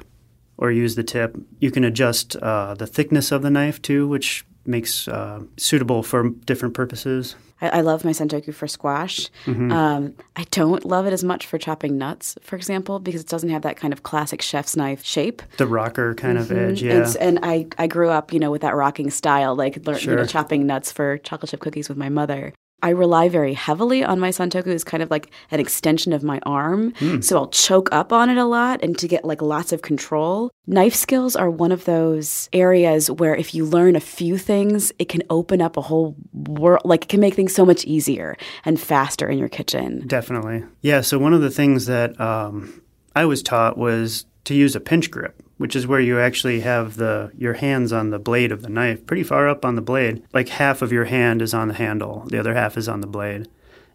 or 0.56 0.70
use 0.70 0.94
the 0.94 1.04
tip, 1.04 1.36
you 1.58 1.70
can 1.70 1.84
adjust 1.84 2.36
uh, 2.36 2.74
the 2.74 2.86
thickness 2.86 3.32
of 3.32 3.42
the 3.42 3.50
knife 3.50 3.80
too, 3.80 4.08
which 4.08 4.44
makes 4.66 5.08
uh, 5.08 5.40
suitable 5.56 6.02
for 6.02 6.30
different 6.30 6.74
purposes. 6.74 7.36
I, 7.60 7.68
I 7.68 7.80
love 7.80 8.04
my 8.04 8.10
santoku 8.12 8.54
for 8.54 8.66
squash. 8.68 9.28
Um, 9.46 10.14
I 10.36 10.44
don't 10.50 10.84
love 10.84 11.06
it 11.06 11.12
as 11.12 11.22
much 11.24 11.46
for 11.46 11.58
chopping 11.58 11.98
nuts, 11.98 12.36
for 12.42 12.56
example, 12.56 12.98
because 12.98 13.20
it 13.20 13.28
doesn't 13.28 13.50
have 13.50 13.62
that 13.62 13.76
kind 13.76 13.92
of 13.92 14.02
classic 14.02 14.42
chef's 14.42 14.76
knife 14.76 15.04
shape. 15.04 15.42
The 15.58 15.66
rocker 15.66 16.14
kind 16.14 16.38
of 16.38 16.50
edge, 16.50 16.82
yeah. 16.82 17.00
It's, 17.02 17.14
and 17.16 17.38
I, 17.42 17.66
I 17.78 17.86
grew 17.86 18.08
up, 18.08 18.32
you 18.32 18.38
know, 18.38 18.50
with 18.50 18.62
that 18.62 18.74
rocking 18.74 19.10
style, 19.10 19.54
like 19.54 19.86
lear- 19.86 19.98
you 19.98 20.06
know, 20.16 20.24
chopping 20.26 20.66
nuts 20.66 20.90
for 20.92 21.18
chocolate 21.18 21.50
chip 21.50 21.60
cookies 21.60 21.88
with 21.88 21.98
my 21.98 22.08
mother. 22.08 22.52
I 22.82 22.90
rely 22.90 23.28
very 23.28 23.54
heavily 23.54 24.02
on 24.02 24.18
my 24.18 24.30
Santoku 24.30 24.68
as 24.68 24.84
kind 24.84 25.02
of 25.02 25.10
like 25.10 25.30
an 25.50 25.60
extension 25.60 26.12
of 26.12 26.22
my 26.22 26.40
arm. 26.44 26.94
So 27.22 27.36
I'll 27.36 27.48
choke 27.48 27.88
up 27.92 28.12
on 28.12 28.30
it 28.30 28.38
a 28.38 28.44
lot 28.44 28.82
and 28.82 28.96
to 28.98 29.08
get 29.08 29.24
like 29.24 29.42
lots 29.42 29.72
of 29.72 29.82
control. 29.82 30.50
Knife 30.66 30.94
skills 30.94 31.36
are 31.36 31.50
one 31.50 31.72
of 31.72 31.84
those 31.84 32.48
areas 32.52 33.10
where 33.10 33.34
if 33.34 33.54
you 33.54 33.64
learn 33.66 33.96
a 33.96 34.00
few 34.00 34.38
things, 34.38 34.92
it 34.98 35.08
can 35.08 35.22
open 35.30 35.60
up 35.60 35.76
a 35.76 35.80
whole 35.80 36.16
world, 36.32 36.82
like 36.84 37.04
it 37.04 37.08
can 37.08 37.20
make 37.20 37.34
things 37.34 37.54
so 37.54 37.66
much 37.66 37.84
easier 37.84 38.36
and 38.64 38.80
faster 38.80 39.28
in 39.28 39.38
your 39.38 39.48
kitchen. 39.48 40.06
Definitely. 40.06 40.64
Yeah, 40.80 41.00
so 41.00 41.18
one 41.18 41.34
of 41.34 41.40
the 41.40 41.50
things 41.50 41.86
that 41.86 42.20
um, 42.20 42.82
I 43.14 43.24
was 43.24 43.42
taught 43.42 43.76
was 43.76 44.26
to 44.44 44.54
use 44.54 44.74
a 44.76 44.80
pinch 44.80 45.10
grip, 45.10 45.42
which 45.60 45.76
is 45.76 45.86
where 45.86 46.00
you 46.00 46.18
actually 46.18 46.60
have 46.60 46.96
the 46.96 47.30
your 47.36 47.52
hands 47.52 47.92
on 47.92 48.08
the 48.08 48.18
blade 48.18 48.50
of 48.50 48.62
the 48.62 48.70
knife, 48.70 49.04
pretty 49.04 49.22
far 49.22 49.46
up 49.46 49.62
on 49.62 49.74
the 49.74 49.82
blade. 49.82 50.22
Like 50.32 50.48
half 50.48 50.80
of 50.80 50.90
your 50.90 51.04
hand 51.04 51.42
is 51.42 51.52
on 51.52 51.68
the 51.68 51.74
handle, 51.74 52.24
the 52.28 52.38
other 52.38 52.54
half 52.54 52.78
is 52.78 52.88
on 52.88 53.02
the 53.02 53.06
blade. 53.06 53.46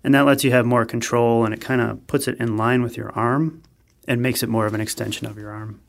And 0.03 0.13
that 0.13 0.27
lets 0.27 0.43
you 0.43 0.51
have 0.51 0.67
more 0.67 0.85
control 0.85 1.43
and 1.43 1.55
it 1.55 1.61
kind 1.61 1.81
of 1.81 2.05
puts 2.05 2.27
it 2.27 2.37
in 2.39 2.55
line 2.55 2.83
with 2.83 2.95
your 2.95 3.09
arm 3.13 3.63
and 4.07 4.21
makes 4.21 4.43
it 4.43 4.49
more 4.49 4.67
of 4.67 4.75
an 4.75 4.79
extension 4.79 5.25
of 5.25 5.39
your 5.39 5.49
arm. 5.49 5.81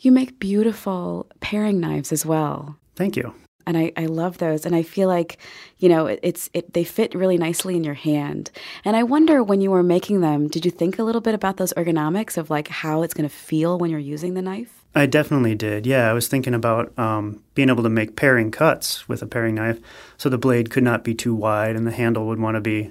You 0.00 0.10
make 0.10 0.40
beautiful 0.40 1.28
paring 1.38 1.78
knives 1.78 2.10
as 2.10 2.26
well. 2.26 2.76
Thank 2.96 3.14
you. 3.16 3.32
and 3.66 3.78
I, 3.78 3.92
I 3.96 4.06
love 4.06 4.38
those 4.38 4.66
and 4.66 4.74
i 4.74 4.82
feel 4.82 5.06
like 5.06 5.38
you 5.78 5.88
know 5.88 6.06
it, 6.06 6.18
it's 6.24 6.50
it, 6.52 6.72
they 6.72 6.82
fit 6.82 7.14
really 7.14 7.38
nicely 7.38 7.76
in 7.76 7.84
your 7.84 7.94
hand 7.94 8.50
and 8.84 8.96
i 8.96 9.04
wonder 9.04 9.44
when 9.44 9.60
you 9.60 9.70
were 9.70 9.84
making 9.84 10.22
them 10.22 10.48
did 10.48 10.64
you 10.64 10.72
think 10.72 10.98
a 10.98 11.04
little 11.04 11.20
bit 11.20 11.34
about 11.34 11.56
those 11.58 11.72
ergonomics 11.74 12.36
of 12.36 12.50
like 12.50 12.66
how 12.68 13.02
it's 13.02 13.14
going 13.14 13.28
to 13.28 13.34
feel 13.34 13.78
when 13.78 13.90
you're 13.90 14.00
using 14.00 14.34
the 14.34 14.42
knife 14.42 14.79
I 14.94 15.06
definitely 15.06 15.54
did. 15.54 15.86
Yeah, 15.86 16.10
I 16.10 16.12
was 16.12 16.26
thinking 16.26 16.54
about 16.54 16.96
um, 16.98 17.42
being 17.54 17.68
able 17.68 17.84
to 17.84 17.88
make 17.88 18.16
paring 18.16 18.50
cuts 18.50 19.08
with 19.08 19.22
a 19.22 19.26
paring 19.26 19.54
knife 19.54 19.78
so 20.16 20.28
the 20.28 20.38
blade 20.38 20.70
could 20.70 20.82
not 20.82 21.04
be 21.04 21.14
too 21.14 21.34
wide 21.34 21.76
and 21.76 21.86
the 21.86 21.92
handle 21.92 22.26
would 22.26 22.40
want 22.40 22.56
to 22.56 22.60
be 22.60 22.90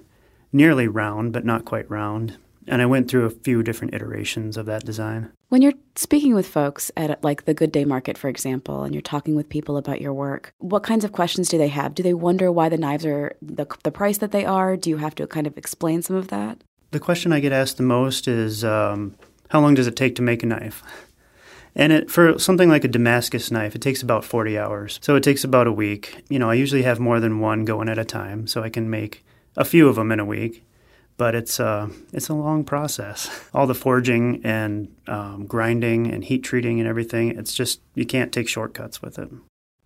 nearly 0.54 0.88
round, 0.88 1.34
but 1.34 1.46
not 1.46 1.66
quite 1.66 1.90
round. 1.90 2.38
And 2.68 2.82
I 2.82 2.86
went 2.86 3.10
through 3.10 3.26
a 3.26 3.32
few 3.32 3.64
different 3.64 3.94
iterations 3.96 4.56
of 4.56 4.66
that 4.68 4.86
design. 4.86 5.32
when 5.50 5.62
you're 5.64 5.74
speaking 5.96 6.36
with 6.36 6.48
folks 6.48 6.92
at 6.96 7.22
like 7.24 7.46
the 7.46 7.54
good 7.54 7.72
day 7.72 7.84
market 7.84 8.18
for 8.18 8.30
example 8.30 8.84
and 8.84 8.94
you're 8.94 9.02
talking 9.02 9.36
with 9.36 9.50
people 9.50 9.76
about 9.78 10.00
your 10.00 10.14
work 10.14 10.54
what 10.60 10.84
kinds 10.84 11.04
of 11.04 11.12
questions 11.12 11.50
do 11.50 11.58
they 11.58 11.68
have 11.68 11.96
do 11.96 12.04
they 12.04 12.14
wonder 12.14 12.52
why 12.52 12.70
the 12.70 12.78
knives 12.78 13.06
are 13.06 13.36
the, 13.42 13.66
the 13.84 13.92
price 13.92 14.20
that 14.20 14.32
they 14.32 14.46
are 14.46 14.78
do 14.78 14.90
you 14.92 14.98
have 14.98 15.16
to 15.16 15.26
kind 15.26 15.48
of 15.48 15.58
explain 15.58 16.02
some 16.04 16.16
of 16.16 16.28
that 16.28 16.64
The 16.92 17.00
question 17.00 17.34
I 17.34 17.40
get 17.40 17.52
asked 17.52 17.78
the 17.78 17.84
most 17.84 18.28
is 18.28 18.64
um, 18.64 19.16
how 19.50 19.60
long 19.62 19.74
does 19.76 19.88
it 19.88 19.96
take 19.96 20.16
to 20.16 20.22
make 20.22 20.44
a 20.44 20.46
knife? 20.46 20.84
And 21.80 21.94
it, 21.94 22.12
for 22.12 22.38
something 22.38 22.68
like 22.68 22.84
a 22.84 22.90
Damascus 22.90 23.52
knife, 23.52 23.74
it 23.74 23.82
takes 23.82 24.04
about 24.04 24.26
40 24.26 24.60
hours. 24.60 25.00
So 25.02 25.16
it 25.16 25.24
takes 25.24 25.46
about 25.46 25.66
a 25.66 25.72
week. 25.72 26.26
You 26.28 26.38
know, 26.38 26.50
I 26.50 26.56
usually 26.56 26.82
have 26.82 27.00
more 27.00 27.22
than 27.22 27.40
one 27.40 27.64
going 27.64 27.88
at 27.88 27.98
a 27.98 28.04
time, 28.04 28.48
so 28.48 28.62
I 28.62 28.70
can 28.70 28.90
make 28.90 29.24
a 29.56 29.64
few 29.64 29.88
of 29.88 29.96
them 29.96 30.12
in 30.12 30.20
a 30.20 30.26
week. 30.26 30.66
But 31.16 31.36
it's, 31.36 31.58
uh, 31.58 31.88
it's 32.12 32.28
a 32.28 32.34
long 32.34 32.66
process. 32.66 33.48
All 33.54 33.66
the 33.66 33.74
forging 33.74 34.42
and 34.44 34.94
um, 35.08 35.46
grinding 35.46 36.12
and 36.12 36.26
heat 36.26 36.44
treating 36.44 36.82
and 36.82 36.90
everything, 36.90 37.30
it's 37.30 37.54
just, 37.54 37.80
you 37.96 38.06
can't 38.06 38.34
take 38.34 38.50
shortcuts 38.50 39.02
with 39.02 39.18
it. 39.18 39.30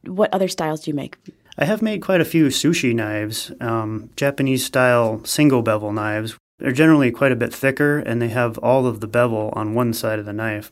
what 0.08 0.34
other 0.34 0.48
styles 0.48 0.82
do 0.82 0.90
you 0.90 0.96
make 0.96 1.18
I 1.60 1.66
have 1.66 1.84
made 1.84 2.02
quite 2.02 2.22
a 2.22 2.26
few 2.26 2.48
sushi 2.48 2.96
knives, 2.96 3.52
um, 3.62 4.10
Japanese 4.16 4.66
style 4.66 5.24
single 5.26 5.62
bevel 5.62 5.94
knives. 5.94 6.36
They're 6.58 6.72
generally 6.72 7.12
quite 7.12 7.32
a 7.32 7.36
bit 7.36 7.54
thicker 7.54 8.00
and 8.00 8.20
they 8.20 8.30
have 8.30 8.58
all 8.58 8.88
of 8.88 9.00
the 9.00 9.08
bevel 9.08 9.54
on 9.54 9.76
one 9.76 9.94
side 9.94 10.18
of 10.18 10.26
the 10.26 10.34
knife. 10.34 10.72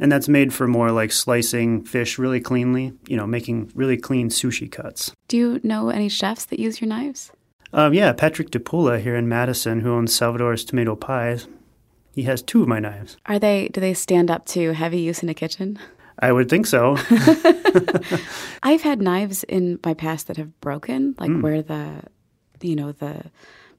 And 0.00 0.10
that's 0.10 0.28
made 0.28 0.52
for 0.54 0.66
more 0.66 0.90
like 0.90 1.12
slicing 1.12 1.84
fish 1.84 2.18
really 2.18 2.40
cleanly, 2.40 2.92
you 3.06 3.16
know, 3.18 3.26
making 3.26 3.70
really 3.74 3.96
clean 3.98 4.30
sushi 4.30 4.68
cuts. 4.70 5.12
do 5.28 5.36
you 5.36 5.60
know 5.62 5.90
any 5.90 6.08
chefs 6.08 6.46
that 6.46 6.58
use 6.58 6.80
your 6.80 6.88
knives 6.88 7.30
Um, 7.72 7.94
yeah, 7.94 8.12
Patrick 8.12 8.50
DePula 8.50 8.98
here 9.00 9.14
in 9.14 9.28
Madison, 9.28 9.80
who 9.80 9.92
owns 9.92 10.18
Salvatore's 10.18 10.64
Tomato 10.64 10.96
Pies, 10.96 11.46
he 12.14 12.22
has 12.24 12.42
two 12.42 12.62
of 12.62 12.68
my 12.68 12.80
knives. 12.80 13.16
Are 13.26 13.38
they 13.38 13.68
do 13.68 13.80
they 13.80 13.94
stand 13.94 14.30
up 14.30 14.44
to 14.54 14.72
heavy 14.72 15.00
use 15.00 15.22
in 15.22 15.28
a 15.28 15.34
kitchen? 15.34 15.78
I 16.18 16.32
would 16.32 16.48
think 16.48 16.66
so. 16.66 16.96
I've 18.62 18.82
had 18.82 19.00
knives 19.00 19.44
in 19.44 19.78
my 19.84 19.94
past 19.94 20.26
that 20.26 20.36
have 20.36 20.60
broken, 20.60 21.14
like 21.18 21.30
where 21.40 21.62
the 21.62 22.02
you 22.60 22.76
know 22.76 22.92
the 22.92 23.24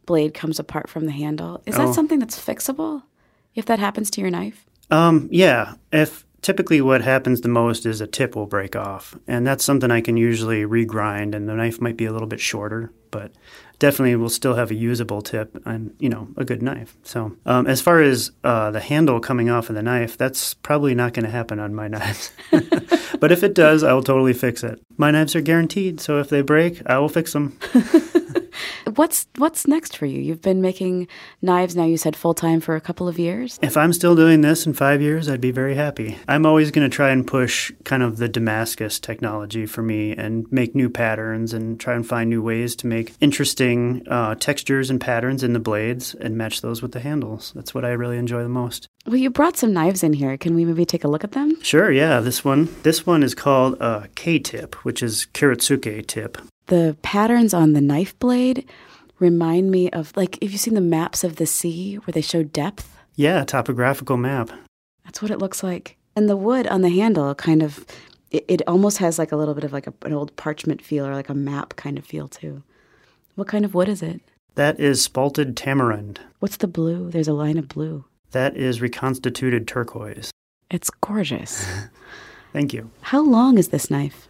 blade 0.05 0.33
comes 0.33 0.59
apart 0.59 0.89
from 0.89 1.05
the 1.05 1.11
handle. 1.11 1.61
Is 1.65 1.75
Oh. 1.77 1.85
that 1.85 1.93
something 1.93 2.19
that's 2.19 2.39
fixable? 2.39 3.03
If 3.53 3.65
that 3.65 3.79
happens 3.79 4.09
to 4.11 4.21
your 4.21 4.29
knife? 4.31 4.65
Um, 4.91 5.29
yeah. 5.31 5.75
If 5.91 6.25
typically 6.41 6.81
what 6.81 7.01
happens 7.01 7.41
the 7.41 7.47
most 7.49 7.85
is 7.85 8.01
a 8.01 8.07
tip 8.07 8.35
will 8.35 8.45
break 8.45 8.75
off, 8.75 9.15
and 9.27 9.47
that's 9.47 9.63
something 9.63 9.89
I 9.89 10.01
can 10.01 10.17
usually 10.17 10.63
regrind, 10.63 11.33
and 11.33 11.47
the 11.47 11.55
knife 11.55 11.81
might 11.81 11.97
be 11.97 12.05
a 12.05 12.11
little 12.11 12.27
bit 12.27 12.39
shorter, 12.39 12.91
but 13.11 13.31
definitely 13.79 14.15
will 14.15 14.29
still 14.29 14.53
have 14.53 14.69
a 14.69 14.75
usable 14.75 15.21
tip 15.23 15.59
and 15.65 15.93
you 15.99 16.07
know 16.07 16.27
a 16.37 16.45
good 16.45 16.61
knife. 16.61 16.95
So 17.03 17.35
um, 17.45 17.67
as 17.67 17.81
far 17.81 18.01
as 18.01 18.31
uh, 18.43 18.71
the 18.71 18.79
handle 18.79 19.19
coming 19.19 19.49
off 19.49 19.69
of 19.69 19.75
the 19.75 19.83
knife, 19.83 20.17
that's 20.17 20.53
probably 20.53 20.95
not 20.95 21.13
going 21.13 21.25
to 21.25 21.31
happen 21.31 21.59
on 21.59 21.73
my 21.73 21.87
knives. 21.95 22.31
but 23.19 23.31
if 23.31 23.43
it 23.43 23.53
does, 23.53 23.83
I 23.83 23.93
will 23.93 24.03
totally 24.03 24.33
fix 24.33 24.63
it. 24.63 24.81
My 24.97 25.11
knives 25.11 25.35
are 25.35 25.41
guaranteed, 25.41 25.99
so 25.99 26.19
if 26.19 26.29
they 26.29 26.41
break, 26.41 26.81
I 26.85 26.97
will 26.99 27.09
fix 27.09 27.33
them. 27.33 27.57
What's 28.95 29.27
what's 29.37 29.67
next 29.67 29.95
for 29.95 30.05
you? 30.05 30.19
You've 30.19 30.41
been 30.41 30.61
making 30.61 31.07
knives 31.41 31.75
now. 31.75 31.85
You 31.85 31.97
said 31.97 32.15
full 32.15 32.33
time 32.33 32.59
for 32.59 32.75
a 32.75 32.81
couple 32.81 33.07
of 33.07 33.17
years. 33.17 33.59
If 33.61 33.77
I'm 33.77 33.93
still 33.93 34.15
doing 34.15 34.41
this 34.41 34.65
in 34.65 34.73
five 34.73 35.01
years, 35.01 35.29
I'd 35.29 35.41
be 35.41 35.51
very 35.51 35.75
happy. 35.75 36.17
I'm 36.27 36.45
always 36.45 36.71
going 36.71 36.89
to 36.89 36.93
try 36.93 37.09
and 37.09 37.25
push 37.25 37.71
kind 37.83 38.03
of 38.03 38.17
the 38.17 38.27
Damascus 38.27 38.99
technology 38.99 39.65
for 39.65 39.81
me 39.81 40.11
and 40.11 40.51
make 40.51 40.75
new 40.75 40.89
patterns 40.89 41.53
and 41.53 41.79
try 41.79 41.95
and 41.95 42.05
find 42.05 42.29
new 42.29 42.41
ways 42.41 42.75
to 42.77 42.87
make 42.87 43.00
interesting 43.19 44.05
uh, 44.07 44.35
textures 44.35 44.89
and 44.89 44.99
patterns 44.99 45.43
in 45.43 45.53
the 45.53 45.59
blades 45.59 46.13
and 46.15 46.37
match 46.37 46.61
those 46.61 46.81
with 46.81 46.91
the 46.91 46.99
handles. 46.99 47.51
That's 47.55 47.73
what 47.73 47.85
I 47.85 47.91
really 47.91 48.17
enjoy 48.17 48.43
the 48.43 48.49
most. 48.49 48.87
Well, 49.05 49.17
you 49.17 49.29
brought 49.29 49.57
some 49.57 49.73
knives 49.73 50.03
in 50.03 50.13
here. 50.13 50.37
Can 50.37 50.55
we 50.55 50.65
maybe 50.65 50.85
take 50.85 51.03
a 51.03 51.07
look 51.07 51.23
at 51.23 51.31
them? 51.31 51.61
Sure, 51.61 51.91
yeah, 51.91 52.19
this 52.19 52.45
one. 52.45 52.69
This 52.83 53.05
one 53.05 53.23
is 53.23 53.33
called 53.33 53.79
a 53.81 54.07
K 54.15 54.39
tip, 54.39 54.75
which 54.85 55.01
is 55.01 55.27
Kiritsuke 55.33 56.05
tip. 56.07 56.37
The 56.67 56.95
patterns 57.01 57.53
on 57.53 57.73
the 57.73 57.81
knife 57.81 58.17
blade 58.19 58.67
remind 59.19 59.71
me 59.71 59.89
of 59.91 60.15
like 60.15 60.37
if 60.41 60.51
you've 60.51 60.61
seen 60.61 60.73
the 60.73 60.81
maps 60.81 61.23
of 61.23 61.37
the 61.37 61.45
sea 61.45 61.95
where 61.95 62.13
they 62.13 62.21
show 62.21 62.43
depth. 62.43 62.97
Yeah, 63.15 63.43
topographical 63.43 64.17
map. 64.17 64.51
That's 65.05 65.21
what 65.21 65.31
it 65.31 65.39
looks 65.39 65.63
like. 65.63 65.97
And 66.15 66.29
the 66.29 66.37
wood 66.37 66.67
on 66.67 66.81
the 66.81 66.89
handle 66.89 67.33
kind 67.35 67.61
of 67.63 67.85
it, 68.31 68.45
it 68.47 68.61
almost 68.67 68.97
has 68.97 69.19
like 69.19 69.31
a 69.31 69.35
little 69.35 69.53
bit 69.53 69.63
of 69.63 69.73
like 69.73 69.87
a, 69.87 69.93
an 70.03 70.13
old 70.13 70.35
parchment 70.35 70.81
feel 70.81 71.05
or 71.05 71.13
like 71.13 71.29
a 71.29 71.33
map 71.33 71.75
kind 71.75 71.97
of 71.97 72.05
feel 72.05 72.27
too. 72.27 72.63
What 73.35 73.47
kind 73.47 73.65
of 73.65 73.73
wood 73.73 73.89
is 73.89 74.01
it? 74.01 74.21
That 74.55 74.79
is 74.79 75.07
spalted 75.07 75.55
tamarind. 75.55 76.19
What's 76.39 76.57
the 76.57 76.67
blue? 76.67 77.09
There's 77.09 77.27
a 77.27 77.33
line 77.33 77.57
of 77.57 77.67
blue. 77.67 78.05
That 78.31 78.55
is 78.57 78.81
reconstituted 78.81 79.67
turquoise. 79.67 80.31
It's 80.69 80.89
gorgeous. 80.89 81.65
Thank 82.53 82.73
you. 82.73 82.91
How 83.01 83.21
long 83.21 83.57
is 83.57 83.69
this 83.69 83.89
knife? 83.89 84.27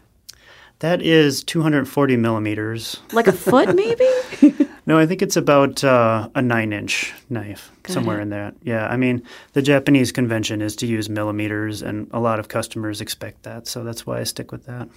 That 0.80 1.02
is 1.02 1.44
240 1.44 2.18
millimeters. 2.18 3.00
Like 3.14 3.28
a 3.28 3.32
foot, 3.32 3.76
maybe? 3.76 4.10
No, 4.88 4.98
I 4.98 5.06
think 5.06 5.22
it's 5.22 5.38
about 5.38 5.84
uh, 5.84 6.30
a 6.34 6.42
nine 6.42 6.74
inch 6.74 7.14
knife, 7.30 7.72
Got 7.84 7.94
somewhere 7.94 8.20
it. 8.20 8.24
in 8.24 8.30
that. 8.30 8.56
Yeah, 8.64 8.88
I 8.88 8.98
mean, 8.98 9.22
the 9.54 9.62
Japanese 9.62 10.12
convention 10.12 10.62
is 10.62 10.76
to 10.78 10.88
use 10.88 11.08
millimeters, 11.08 11.84
and 11.84 12.10
a 12.12 12.20
lot 12.20 12.40
of 12.40 12.48
customers 12.48 13.00
expect 13.00 13.44
that, 13.44 13.68
so 13.68 13.84
that's 13.84 14.08
why 14.08 14.20
I 14.20 14.24
stick 14.24 14.52
with 14.52 14.66
that. 14.66 14.90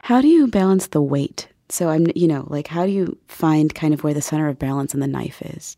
How 0.00 0.20
do 0.20 0.26
you 0.28 0.48
balance 0.48 0.88
the 0.88 1.02
weight? 1.02 1.48
So 1.70 1.90
I'm, 1.90 2.06
you 2.14 2.26
know, 2.26 2.46
like 2.48 2.66
how 2.66 2.86
do 2.86 2.92
you 2.92 3.18
find 3.28 3.74
kind 3.74 3.92
of 3.92 4.02
where 4.02 4.14
the 4.14 4.22
center 4.22 4.48
of 4.48 4.58
balance 4.58 4.94
on 4.94 5.00
the 5.00 5.06
knife 5.06 5.42
is? 5.42 5.76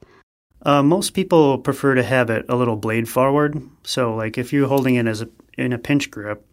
Uh, 0.62 0.82
most 0.82 1.14
people 1.14 1.58
prefer 1.58 1.94
to 1.94 2.02
have 2.02 2.28
it 2.30 2.44
a 2.48 2.56
little 2.56 2.76
blade 2.76 3.08
forward, 3.08 3.60
so 3.82 4.14
like 4.14 4.36
if 4.36 4.52
you're 4.52 4.68
holding 4.68 4.96
it 4.96 5.06
as 5.06 5.22
a, 5.22 5.28
in 5.56 5.72
a 5.72 5.78
pinch 5.78 6.10
grip, 6.10 6.44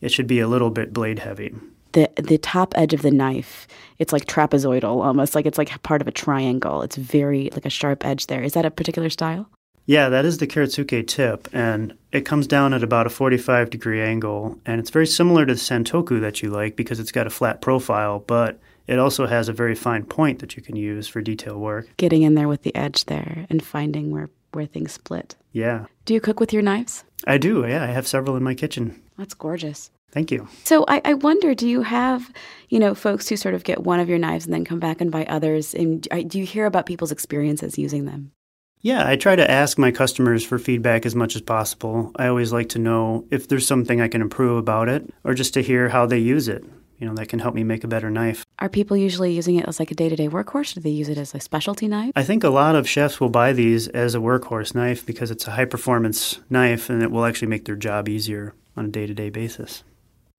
it 0.00 0.12
should 0.12 0.28
be 0.28 0.38
a 0.38 0.46
little 0.46 0.70
bit 0.70 0.92
blade 0.92 1.18
heavy. 1.18 1.54
The 1.92 2.08
the 2.16 2.38
top 2.38 2.74
edge 2.76 2.94
of 2.94 3.02
the 3.02 3.10
knife, 3.10 3.66
it's 3.98 4.12
like 4.12 4.26
trapezoidal 4.26 5.04
almost, 5.04 5.34
like 5.34 5.46
it's 5.46 5.58
like 5.58 5.82
part 5.82 6.00
of 6.00 6.06
a 6.06 6.12
triangle. 6.12 6.82
It's 6.82 6.96
very 6.96 7.50
like 7.52 7.66
a 7.66 7.70
sharp 7.70 8.04
edge 8.04 8.28
there. 8.28 8.42
Is 8.42 8.52
that 8.52 8.64
a 8.64 8.70
particular 8.70 9.10
style? 9.10 9.48
Yeah, 9.86 10.10
that 10.10 10.26
is 10.26 10.36
the 10.36 10.46
Kiritsuke 10.46 11.06
tip, 11.06 11.48
and 11.52 11.94
it 12.12 12.26
comes 12.26 12.46
down 12.46 12.74
at 12.74 12.82
about 12.82 13.06
a 13.06 13.10
45 13.10 13.70
degree 13.70 14.02
angle, 14.02 14.60
and 14.66 14.78
it's 14.78 14.90
very 14.90 15.06
similar 15.06 15.46
to 15.46 15.54
the 15.54 15.60
Santoku 15.60 16.20
that 16.20 16.42
you 16.42 16.50
like 16.50 16.76
because 16.76 17.00
it's 17.00 17.10
got 17.10 17.26
a 17.26 17.30
flat 17.30 17.62
profile, 17.62 18.18
but 18.20 18.60
it 18.88 18.98
also 18.98 19.26
has 19.26 19.48
a 19.48 19.52
very 19.52 19.74
fine 19.74 20.04
point 20.04 20.40
that 20.40 20.56
you 20.56 20.62
can 20.62 20.74
use 20.74 21.06
for 21.06 21.20
detail 21.20 21.58
work. 21.58 21.88
Getting 21.96 22.22
in 22.22 22.34
there 22.34 22.48
with 22.48 22.62
the 22.62 22.74
edge 22.74 23.04
there 23.04 23.46
and 23.48 23.62
finding 23.62 24.10
where 24.10 24.30
where 24.52 24.66
things 24.66 24.92
split. 24.92 25.36
Yeah, 25.52 25.84
Do 26.06 26.14
you 26.14 26.20
cook 26.22 26.40
with 26.40 26.54
your 26.54 26.62
knives? 26.62 27.04
I 27.26 27.36
do. 27.36 27.66
Yeah, 27.66 27.82
I 27.82 27.88
have 27.88 28.06
several 28.06 28.34
in 28.36 28.42
my 28.42 28.54
kitchen. 28.54 29.00
That's 29.18 29.34
gorgeous. 29.34 29.90
Thank 30.10 30.30
you. 30.30 30.48
So 30.64 30.86
I, 30.88 31.02
I 31.04 31.14
wonder, 31.14 31.54
do 31.54 31.68
you 31.68 31.82
have, 31.82 32.32
you 32.70 32.78
know, 32.78 32.94
folks 32.94 33.28
who 33.28 33.36
sort 33.36 33.54
of 33.54 33.64
get 33.64 33.82
one 33.82 34.00
of 34.00 34.08
your 34.08 34.16
knives 34.18 34.46
and 34.46 34.54
then 34.54 34.64
come 34.64 34.80
back 34.80 35.02
and 35.02 35.10
buy 35.12 35.26
others? 35.26 35.74
And 35.74 36.08
do 36.28 36.38
you 36.38 36.46
hear 36.46 36.64
about 36.64 36.86
people's 36.86 37.12
experiences 37.12 37.76
using 37.76 38.06
them? 38.06 38.32
Yeah, 38.80 39.06
I 39.06 39.16
try 39.16 39.36
to 39.36 39.50
ask 39.50 39.76
my 39.76 39.90
customers 39.90 40.44
for 40.46 40.58
feedback 40.58 41.04
as 41.04 41.14
much 41.14 41.36
as 41.36 41.42
possible. 41.42 42.12
I 42.16 42.28
always 42.28 42.52
like 42.52 42.70
to 42.70 42.78
know 42.78 43.26
if 43.30 43.48
there's 43.48 43.66
something 43.66 44.00
I 44.00 44.08
can 44.08 44.22
improve 44.22 44.56
about 44.56 44.88
it 44.88 45.12
or 45.24 45.34
just 45.34 45.52
to 45.54 45.62
hear 45.62 45.90
how 45.90 46.06
they 46.06 46.18
use 46.18 46.48
it. 46.48 46.64
You 46.98 47.06
know, 47.06 47.14
that 47.16 47.28
can 47.28 47.40
help 47.40 47.54
me 47.54 47.64
make 47.64 47.84
a 47.84 47.88
better 47.88 48.10
knife. 48.10 48.46
Are 48.60 48.68
people 48.68 48.96
usually 48.96 49.32
using 49.32 49.54
it 49.54 49.66
as 49.68 49.78
like 49.78 49.92
a 49.92 49.94
day 49.94 50.08
to 50.08 50.16
day 50.16 50.28
workhorse? 50.28 50.74
Do 50.74 50.80
they 50.80 50.90
use 50.90 51.08
it 51.08 51.16
as 51.16 51.32
a 51.32 51.38
specialty 51.38 51.86
knife? 51.86 52.12
I 52.16 52.24
think 52.24 52.42
a 52.42 52.48
lot 52.48 52.74
of 52.74 52.88
chefs 52.88 53.20
will 53.20 53.28
buy 53.28 53.52
these 53.52 53.86
as 53.88 54.16
a 54.16 54.18
workhorse 54.18 54.74
knife 54.74 55.06
because 55.06 55.30
it's 55.30 55.46
a 55.46 55.52
high 55.52 55.64
performance 55.64 56.40
knife 56.50 56.90
and 56.90 57.00
it 57.00 57.12
will 57.12 57.24
actually 57.24 57.48
make 57.48 57.66
their 57.66 57.76
job 57.76 58.08
easier 58.08 58.54
on 58.76 58.86
a 58.86 58.88
day 58.88 59.06
to 59.06 59.14
day 59.14 59.30
basis. 59.30 59.84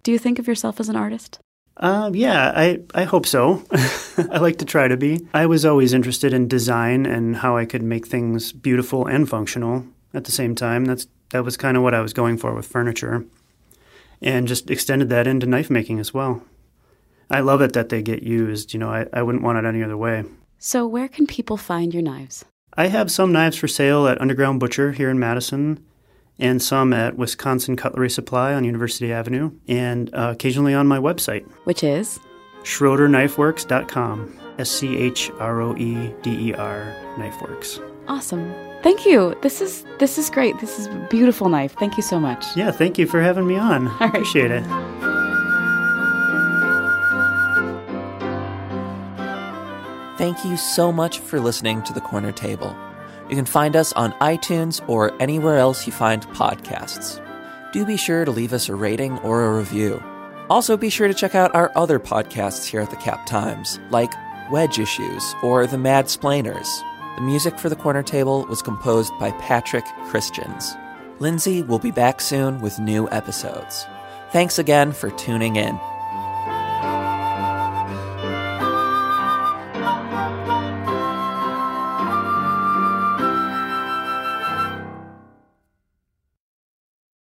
Do 0.03 0.11
you 0.11 0.19
think 0.19 0.37
of 0.37 0.47
yourself 0.47 0.81
as 0.81 0.89
an 0.89 0.97
artist? 0.97 1.39
Uh, 1.77 2.11
yeah, 2.13 2.51
I, 2.53 2.81
I 2.93 3.05
hope 3.05 3.25
so. 3.25 3.63
I 4.17 4.39
like 4.39 4.57
to 4.57 4.65
try 4.65 4.89
to 4.89 4.97
be. 4.97 5.25
I 5.33 5.45
was 5.45 5.63
always 5.63 5.93
interested 5.93 6.33
in 6.33 6.49
design 6.49 7.05
and 7.05 7.37
how 7.37 7.55
I 7.55 7.63
could 7.65 7.83
make 7.83 8.05
things 8.05 8.51
beautiful 8.51 9.05
and 9.05 9.29
functional 9.29 9.85
at 10.13 10.25
the 10.25 10.31
same 10.31 10.55
time. 10.55 10.83
That's 10.83 11.07
that 11.29 11.45
was 11.45 11.55
kind 11.55 11.77
of 11.77 11.83
what 11.83 11.93
I 11.93 12.01
was 12.01 12.11
going 12.11 12.37
for 12.37 12.53
with 12.53 12.67
furniture, 12.67 13.23
and 14.21 14.47
just 14.47 14.69
extended 14.69 15.07
that 15.09 15.27
into 15.27 15.45
knife 15.45 15.69
making 15.69 15.99
as 15.99 16.13
well. 16.13 16.41
I 17.29 17.41
love 17.41 17.61
it 17.61 17.73
that 17.73 17.89
they 17.89 18.01
get 18.01 18.23
used. 18.23 18.73
You 18.73 18.79
know, 18.79 18.89
I, 18.89 19.05
I 19.13 19.21
wouldn't 19.21 19.43
want 19.43 19.57
it 19.59 19.65
any 19.65 19.83
other 19.83 19.97
way. 19.97 20.23
So, 20.57 20.85
where 20.87 21.07
can 21.07 21.25
people 21.27 21.57
find 21.57 21.93
your 21.93 22.03
knives? 22.03 22.43
I 22.75 22.87
have 22.87 23.11
some 23.11 23.31
knives 23.31 23.57
for 23.57 23.67
sale 23.67 24.07
at 24.07 24.19
Underground 24.21 24.59
Butcher 24.59 24.91
here 24.91 25.09
in 25.09 25.19
Madison, 25.19 25.83
and 26.37 26.61
some 26.61 26.93
at 26.93 27.17
Wisconsin 27.17 27.75
Cutlery 27.75 28.09
Supply 28.09 28.53
on 28.53 28.63
University 28.63 29.11
Avenue, 29.11 29.51
and 29.67 30.13
uh, 30.13 30.29
occasionally 30.33 30.73
on 30.73 30.87
my 30.87 30.97
website, 30.97 31.45
Which 31.65 31.83
is? 31.83 32.19
SchroederKnifeWorks.com. 32.63 34.35
S 34.57 34.69
C 34.69 34.97
H 34.97 35.31
R 35.39 35.61
O 35.61 35.75
E 35.77 36.13
D 36.21 36.49
E 36.49 36.53
R 36.53 36.93
Knifeworks. 37.15 37.79
Awesome. 38.09 38.53
Thank 38.83 39.05
you. 39.05 39.33
This 39.41 39.61
is 39.61 39.85
this 39.99 40.17
is 40.17 40.29
great. 40.29 40.59
This 40.59 40.77
is 40.77 40.87
a 40.87 41.07
beautiful 41.09 41.47
knife. 41.47 41.75
Thank 41.79 41.95
you 41.95 42.03
so 42.03 42.19
much. 42.19 42.45
Yeah, 42.57 42.71
thank 42.71 42.97
you 42.97 43.07
for 43.07 43.21
having 43.21 43.47
me 43.47 43.55
on. 43.57 43.85
right. 43.99 44.09
Appreciate 44.09 44.51
it. 44.51 44.63
Thank 50.19 50.43
you 50.43 50.57
so 50.57 50.91
much 50.91 51.19
for 51.19 51.39
listening 51.39 51.81
to 51.83 51.93
The 51.93 52.01
Corner 52.01 52.33
Table. 52.33 52.75
You 53.29 53.37
can 53.37 53.45
find 53.45 53.73
us 53.73 53.93
on 53.93 54.11
iTunes 54.19 54.83
or 54.89 55.13
anywhere 55.21 55.59
else 55.59 55.87
you 55.87 55.93
find 55.93 56.27
podcasts. 56.27 57.23
Do 57.71 57.85
be 57.85 57.95
sure 57.95 58.25
to 58.25 58.31
leave 58.31 58.51
us 58.51 58.67
a 58.67 58.75
rating 58.75 59.17
or 59.19 59.45
a 59.45 59.57
review. 59.57 60.03
Also, 60.49 60.75
be 60.75 60.89
sure 60.89 61.07
to 61.07 61.13
check 61.13 61.35
out 61.35 61.55
our 61.55 61.71
other 61.77 62.01
podcasts 62.01 62.65
here 62.65 62.81
at 62.81 62.89
the 62.89 62.97
Cap 62.97 63.27
Times, 63.27 63.79
like 63.91 64.11
Wedge 64.51 64.77
Issues 64.77 65.23
or 65.41 65.65
The 65.65 65.77
Mad 65.77 66.09
Splainers. 66.09 66.67
The 67.15 67.21
music 67.21 67.57
for 67.57 67.69
The 67.69 67.77
Corner 67.77 68.03
Table 68.03 68.45
was 68.49 68.61
composed 68.61 69.13
by 69.21 69.31
Patrick 69.39 69.85
Christians. 70.09 70.75
Lindsay 71.19 71.61
will 71.61 71.79
be 71.79 71.91
back 71.91 72.19
soon 72.19 72.59
with 72.59 72.77
new 72.77 73.07
episodes. 73.09 73.85
Thanks 74.33 74.59
again 74.59 74.91
for 74.91 75.11
tuning 75.11 75.55
in. 75.55 75.79